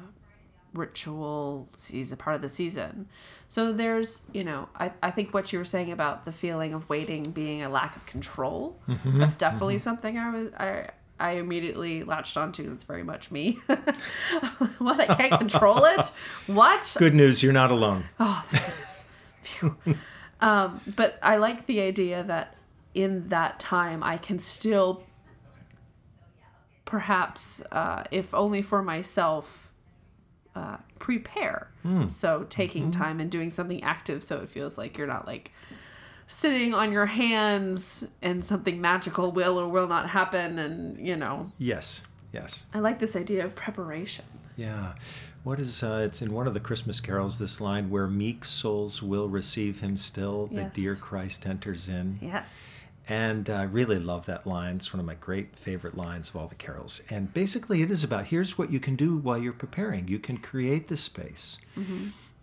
ritual 0.73 1.67
season, 1.73 2.17
part 2.17 2.37
of 2.37 2.41
the 2.41 2.47
season. 2.47 3.09
So 3.49 3.73
there's, 3.73 4.23
you 4.31 4.45
know, 4.45 4.69
I, 4.77 4.93
I 5.03 5.11
think 5.11 5.33
what 5.33 5.51
you 5.51 5.59
were 5.59 5.65
saying 5.65 5.91
about 5.91 6.23
the 6.23 6.31
feeling 6.31 6.73
of 6.73 6.87
waiting 6.87 7.23
being 7.31 7.63
a 7.63 7.67
lack 7.67 7.97
of 7.97 8.05
control. 8.05 8.79
That's 9.03 9.35
definitely 9.35 9.79
something 9.79 10.17
I 10.17 10.29
was 10.29 10.53
I 10.53 10.91
I 11.19 11.31
immediately 11.31 12.05
latched 12.05 12.37
onto. 12.37 12.69
That's 12.69 12.85
very 12.85 13.03
much 13.03 13.29
me. 13.29 13.59
what? 14.77 15.01
I 15.01 15.15
can't 15.17 15.37
control 15.37 15.83
it? 15.83 16.13
What? 16.47 16.95
Good 16.97 17.13
news, 17.13 17.43
you're 17.43 17.51
not 17.51 17.71
alone. 17.71 18.05
Oh. 18.21 18.41
Phew. 19.41 19.75
Um, 20.41 20.81
but 20.95 21.17
I 21.21 21.37
like 21.37 21.65
the 21.65 21.81
idea 21.81 22.23
that 22.23 22.55
in 22.93 23.29
that 23.29 23.59
time 23.59 24.03
I 24.03 24.17
can 24.17 24.39
still, 24.39 25.03
perhaps, 26.85 27.61
uh, 27.71 28.03
if 28.11 28.33
only 28.33 28.61
for 28.61 28.81
myself, 28.81 29.71
uh, 30.55 30.77
prepare. 30.99 31.69
So 32.07 32.47
taking 32.49 32.89
time 32.89 33.19
and 33.19 33.29
doing 33.29 33.51
something 33.51 33.83
active 33.83 34.23
so 34.23 34.39
it 34.41 34.49
feels 34.49 34.75
like 34.75 34.97
you're 34.97 35.05
not 35.05 35.27
like 35.27 35.51
sitting 36.25 36.73
on 36.73 36.91
your 36.91 37.05
hands 37.05 38.03
and 38.23 38.43
something 38.43 38.81
magical 38.81 39.31
will 39.31 39.59
or 39.59 39.67
will 39.69 39.87
not 39.87 40.09
happen. 40.09 40.57
And, 40.57 41.05
you 41.05 41.15
know, 41.15 41.51
Yes, 41.59 42.01
yes. 42.33 42.65
I 42.73 42.79
like 42.79 42.97
this 42.97 43.15
idea 43.15 43.45
of 43.45 43.53
preparation. 43.53 44.25
Yeah. 44.55 44.93
What 45.45 45.59
is, 45.59 45.83
uh, 45.83 46.01
it's 46.03 46.23
in 46.23 46.33
one 46.33 46.47
of 46.47 46.55
the 46.55 46.59
Christmas 46.59 46.99
carols, 46.99 47.37
this 47.37 47.61
line, 47.61 47.91
where 47.91 48.07
meek 48.07 48.43
souls 48.43 49.03
will 49.03 49.29
receive 49.29 49.79
him 49.79 49.95
still, 49.95 50.47
the 50.47 50.63
dear 50.73 50.95
Christ 50.95 51.45
enters 51.45 51.87
in. 51.87 52.17
Yes. 52.19 52.71
And 53.07 53.47
I 53.47 53.61
really 53.61 53.99
love 53.99 54.25
that 54.25 54.47
line. 54.47 54.77
It's 54.77 54.91
one 54.91 54.99
of 54.99 55.05
my 55.05 55.13
great 55.13 55.55
favorite 55.55 55.95
lines 55.95 56.29
of 56.29 56.35
all 56.35 56.47
the 56.47 56.55
carols. 56.55 56.99
And 57.11 57.31
basically, 57.31 57.83
it 57.83 57.91
is 57.91 58.03
about 58.03 58.25
here's 58.25 58.57
what 58.57 58.71
you 58.71 58.79
can 58.79 58.95
do 58.95 59.17
while 59.17 59.37
you're 59.37 59.53
preparing. 59.53 60.07
You 60.07 60.17
can 60.17 60.39
create 60.39 60.87
the 60.87 60.97
space. 60.97 61.59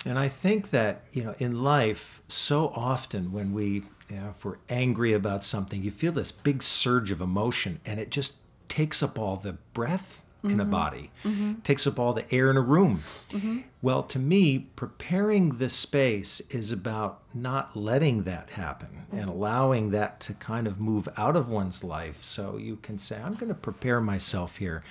And 0.06 0.16
I 0.16 0.28
think 0.28 0.70
that, 0.70 1.02
you 1.10 1.24
know, 1.24 1.34
in 1.40 1.60
life, 1.60 2.22
so 2.28 2.68
often 2.68 3.32
when 3.32 3.52
we, 3.52 3.82
you 4.10 4.20
know, 4.20 4.28
if 4.30 4.44
we're 4.44 4.58
angry 4.68 5.12
about 5.12 5.42
something, 5.42 5.82
you 5.82 5.90
feel 5.90 6.12
this 6.12 6.30
big 6.30 6.62
surge 6.62 7.10
of 7.10 7.20
emotion 7.20 7.80
and 7.84 7.98
it 7.98 8.10
just 8.10 8.36
takes 8.68 9.02
up 9.02 9.18
all 9.18 9.36
the 9.36 9.54
breath 9.74 10.22
in 10.44 10.58
a 10.58 10.64
mm-hmm. 10.64 10.70
body, 10.70 11.10
mm-hmm. 11.24 11.54
takes 11.60 11.86
up 11.86 11.98
all 11.98 12.12
the 12.12 12.32
air 12.34 12.50
in 12.50 12.56
a 12.56 12.62
room. 12.62 13.02
Mm-hmm. 13.30 13.60
Well, 13.80 14.02
to 14.04 14.18
me, 14.18 14.70
preparing 14.74 15.58
the 15.58 15.68
space 15.68 16.40
is 16.50 16.72
about 16.72 17.20
not 17.32 17.76
letting 17.76 18.24
that 18.24 18.50
happen 18.50 19.06
and 19.12 19.28
allowing 19.28 19.90
that 19.90 20.18
to 20.20 20.34
kind 20.34 20.66
of 20.66 20.80
move 20.80 21.08
out 21.16 21.36
of 21.36 21.48
one's 21.48 21.84
life. 21.84 22.22
So 22.22 22.56
you 22.56 22.76
can 22.76 22.98
say, 22.98 23.20
I'm 23.22 23.34
going 23.34 23.48
to 23.48 23.54
prepare 23.54 24.00
myself 24.00 24.56
here 24.56 24.82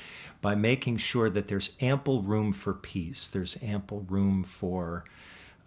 by 0.42 0.56
making 0.56 0.98
sure 0.98 1.30
that 1.30 1.48
there's 1.48 1.72
ample 1.82 2.22
room 2.22 2.54
for 2.54 2.74
peace, 2.74 3.28
there's 3.28 3.58
ample 3.62 4.02
room 4.02 4.44
for 4.44 5.04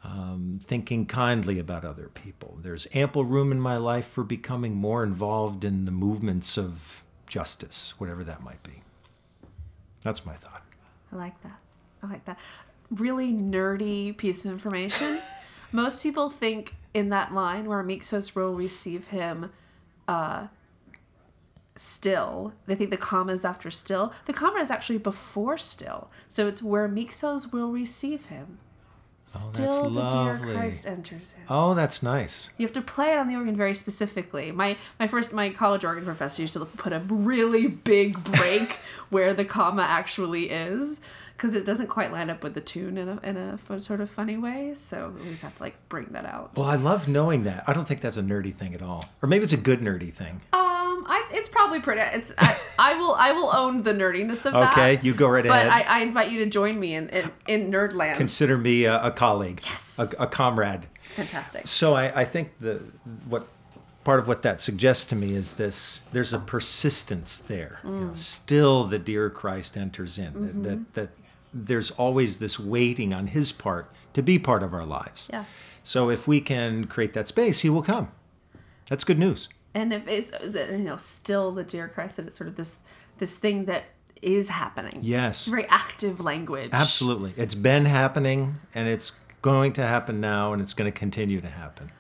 um, 0.05 0.61
thinking 0.63 1.07
kindly 1.07 1.59
about 1.59 1.85
other 1.85 2.09
people. 2.09 2.59
There's 2.61 2.87
ample 2.95 3.25
room 3.25 3.51
in 3.51 3.61
my 3.61 3.79
life 3.79 4.07
for 4.07 4.23
becoming 4.23 4.75
more 4.75 5.03
involved 5.03 5.65
in 5.65 5.87
the 5.87 5.91
movements 5.91 6.59
of 6.59 7.03
justice, 7.27 7.95
whatever 7.99 8.23
that 8.25 8.43
might 8.43 8.63
be. 8.63 8.84
That's 10.05 10.25
my 10.25 10.35
thought. 10.35 10.63
I 11.13 11.17
like 11.17 11.41
that. 11.43 11.59
I 12.03 12.07
like 12.07 12.25
that. 12.27 12.39
Really 12.91 13.33
nerdy 13.33 14.17
piece 14.17 14.45
of 14.45 14.53
information. 14.53 15.21
Most 15.73 16.03
people 16.03 16.31
think 16.31 16.75
in 16.93 17.09
that 17.09 17.35
line 17.35 17.67
where 17.67 17.83
meek 17.83 18.05
souls 18.05 18.37
will 18.37 18.55
receive 18.55 19.09
him 19.09 19.51
uh, 20.07 20.47
still, 21.77 22.53
they 22.67 22.75
think 22.75 22.91
the 22.91 22.97
comma 22.97 23.33
is 23.33 23.45
after 23.45 23.71
still. 23.71 24.13
The 24.27 24.33
comma 24.33 24.61
is 24.61 24.71
actually 24.71 24.99
before 24.99 25.59
still. 25.59 26.11
So 26.29 26.47
it's 26.47 26.63
where 26.63 26.87
meek 26.87 27.13
souls 27.13 27.53
will 27.53 27.71
receive 27.73 28.27
him. 28.27 28.59
Oh, 29.27 29.39
that's 29.47 29.59
Still 29.59 29.91
the 29.91 30.11
dear 30.11 30.21
lovely. 30.21 30.55
Christ 30.55 30.87
enters 30.87 31.35
in. 31.37 31.45
Oh, 31.49 31.75
that's 31.75 32.03
nice. 32.03 32.51
You 32.59 32.67
have 32.67 32.75
to 32.75 32.83
play 32.83 33.13
it 33.13 33.19
on 33.19 33.27
the 33.27 33.37
organ 33.37 33.57
very 33.57 33.75
specifically. 33.75 34.53
My 34.53 34.77
my 35.01 35.07
first 35.07 35.33
my 35.33 35.51
college 35.51 35.85
organ 35.85 36.05
professor 36.05 36.43
used 36.43 36.55
to 36.55 36.65
put 36.65 36.93
a 36.93 36.99
really 37.09 37.67
big 37.67 38.23
break 38.23 38.73
where 39.11 39.33
the 39.33 39.45
comma 39.45 39.83
actually 39.83 40.51
is 40.51 41.01
because 41.37 41.55
it 41.55 41.65
doesn't 41.65 41.89
quite 41.89 42.13
line 42.13 42.31
up 42.31 42.43
with 42.43 42.55
the 42.55 42.61
tune 42.61 42.99
in 42.99 43.09
a 43.09 43.19
in 43.23 43.37
a 43.37 43.81
sort 43.81 44.01
of 44.01 44.11
funny 44.11 44.37
way. 44.37 44.75
So 44.75 45.13
we 45.17 45.23
always 45.23 45.41
have 45.41 45.57
to 45.57 45.63
like 45.63 45.77
bring 45.89 46.07
that 46.13 46.27
out. 46.27 46.53
Well, 46.57 46.67
I 46.67 46.77
love 46.77 47.09
knowing 47.09 47.45
that. 47.45 47.65
I 47.67 47.73
don't 47.73 47.89
think 47.89 48.03
that's 48.03 48.19
a 48.19 48.23
nerdy 48.23 48.55
thing 48.55 48.75
at 48.75 48.83
all. 48.83 49.07
Or 49.23 49.29
maybe 49.29 49.43
it's 49.45 49.53
a 49.53 49.57
good 49.57 49.81
nerdy 49.81 50.13
thing. 50.13 50.43
Um, 50.53 50.74
I 51.07 51.27
it's 51.33 51.49
probably 51.49 51.81
pretty. 51.81 52.01
It's 52.01 52.33
I, 52.39 52.57
I 52.79 52.95
will 52.95 53.15
I 53.15 53.33
will 53.33 53.51
own 53.55 53.83
the 53.83 53.93
nerdiness 53.93 54.47
of 54.47 54.53
that. 54.55 54.73
Okay, 54.73 54.99
you 55.03 55.15
go 55.15 55.29
right 55.29 55.45
But 55.45 55.67
ahead. 55.67 55.69
I, 55.87 55.99
I 55.99 55.99
invite 56.01 56.31
you 56.31 56.39
to 56.45 56.47
join 56.51 56.79
me 56.79 56.95
in 56.95 57.09
in, 57.11 57.33
in 57.47 57.71
Nerdland. 57.71 58.17
Consider 58.17 58.57
me 58.59 58.85
a, 58.85 59.03
a 59.05 59.11
colleague, 59.11 59.61
Yes. 59.65 59.99
a, 59.99 60.23
a 60.25 60.27
comrade. 60.27 60.87
Fantastic. 61.15 61.67
So 61.67 61.95
I, 61.95 62.23
I 62.23 62.25
think 62.25 62.59
the 62.59 62.83
what 63.29 63.47
part 64.03 64.19
of 64.21 64.27
what 64.29 64.43
that 64.43 64.61
suggests 64.61 65.07
to 65.07 65.17
me 65.17 65.35
is 65.35 65.55
this: 65.55 66.03
there's 66.13 66.33
a 66.33 66.39
persistence 66.39 67.39
there. 67.39 67.81
You 67.85 67.91
Mm. 67.91 68.09
know, 68.09 68.15
still, 68.15 68.85
the 68.85 68.99
dear 68.99 69.31
Christ 69.31 69.77
enters 69.77 70.19
in. 70.19 70.33
Mm-hmm. 70.33 70.63
That, 70.63 70.95
that 70.95 70.95
that 70.95 71.11
there's 71.53 71.93
always 71.93 72.39
this 72.39 72.59
waiting 72.59 73.15
on 73.15 73.29
His 73.29 73.53
part 73.53 73.89
to 74.15 74.23
be 74.23 74.39
part 74.39 74.63
of 74.63 74.75
our 74.75 74.85
lives. 74.85 75.31
Yeah. 75.33 75.45
So 75.85 76.11
if 76.11 76.27
we 76.27 76.41
can 76.41 76.87
create 76.87 77.13
that 77.15 77.29
space, 77.29 77.61
He 77.61 77.71
will 77.71 77.83
come. 77.83 78.09
That's 78.89 79.05
good 79.05 79.19
news. 79.19 79.49
And 79.75 79.93
if 79.93 80.07
it's 80.09 80.33
you 80.43 80.79
know 80.79 80.97
still 80.97 81.53
the 81.53 81.65
dear 81.65 81.89
christ 81.89 82.17
that 82.17 82.27
it's 82.27 82.39
sort 82.39 82.49
of 82.49 82.57
this 82.57 82.79
this 83.19 83.37
thing 83.39 83.65
that 83.67 83.85
is 84.23 84.49
happening 84.49 84.99
Yes. 85.03 85.47
very 85.47 85.67
active 85.69 86.19
language 86.21 86.71
Absolutely. 86.73 87.35
It's 87.37 87.55
been 87.55 87.85
happening 87.85 88.57
and 88.75 88.89
it's 88.89 89.13
going 89.43 89.73
to 89.75 89.83
happen 89.83 90.21
now 90.21 90.53
and 90.55 90.63
it's 90.63 90.73
going 90.73 90.91
to 90.91 90.99
continue 90.99 91.41
to 91.43 91.49
happen. 91.49 91.91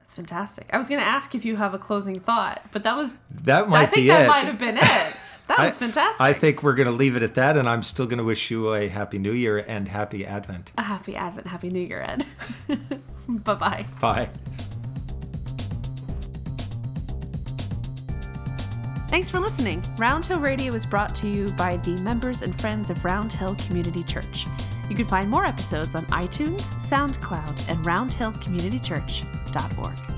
that's 0.00 0.14
fantastic 0.14 0.66
i 0.72 0.76
was 0.76 0.88
going 0.88 1.00
to 1.00 1.06
ask 1.06 1.34
if 1.34 1.44
you 1.44 1.56
have 1.56 1.72
a 1.72 1.78
closing 1.78 2.18
thought 2.20 2.60
but 2.72 2.82
that 2.82 2.96
was 2.96 3.14
That 3.44 3.68
might 3.70 3.88
i 3.88 3.90
think 3.90 4.08
that 4.08 4.24
it. 4.24 4.28
might 4.28 4.44
have 4.44 4.58
been 4.58 4.76
it 4.76 4.82
that 4.82 5.58
was 5.58 5.76
fantastic 5.78 6.20
I 6.20 6.32
think 6.34 6.62
we're 6.62 6.74
going 6.74 6.86
to 6.88 6.92
leave 6.94 7.16
it 7.16 7.22
at 7.24 7.34
that 7.36 7.56
and 7.56 7.68
I'm 7.68 7.82
still 7.82 8.06
going 8.06 8.18
to 8.18 8.24
wish 8.24 8.50
you 8.52 8.72
a 8.74 8.86
happy 8.88 9.18
new 9.18 9.32
year 9.32 9.56
and 9.58 9.88
happy 9.88 10.24
advent. 10.26 10.70
a 10.78 10.82
happy 10.82 11.16
advent 11.16 11.46
happy 11.46 11.70
new 11.70 11.80
year 11.80 12.02
ed 12.02 12.26
bye-bye 13.28 13.86
Bye. 14.00 14.28
Thanks 19.10 19.28
for 19.28 19.40
listening. 19.40 19.82
Round 19.98 20.24
Hill 20.24 20.38
Radio 20.38 20.72
is 20.72 20.86
brought 20.86 21.16
to 21.16 21.28
you 21.28 21.50
by 21.58 21.78
the 21.78 22.00
members 22.02 22.42
and 22.42 22.56
friends 22.60 22.90
of 22.90 23.04
Round 23.04 23.32
Hill 23.32 23.56
Community 23.56 24.04
Church. 24.04 24.46
You 24.88 24.94
can 24.94 25.04
find 25.04 25.28
more 25.28 25.44
episodes 25.44 25.96
on 25.96 26.04
iTunes, 26.06 26.60
SoundCloud, 26.78 27.68
and 27.68 27.84
roundhillcommunitychurch.org. 27.84 30.09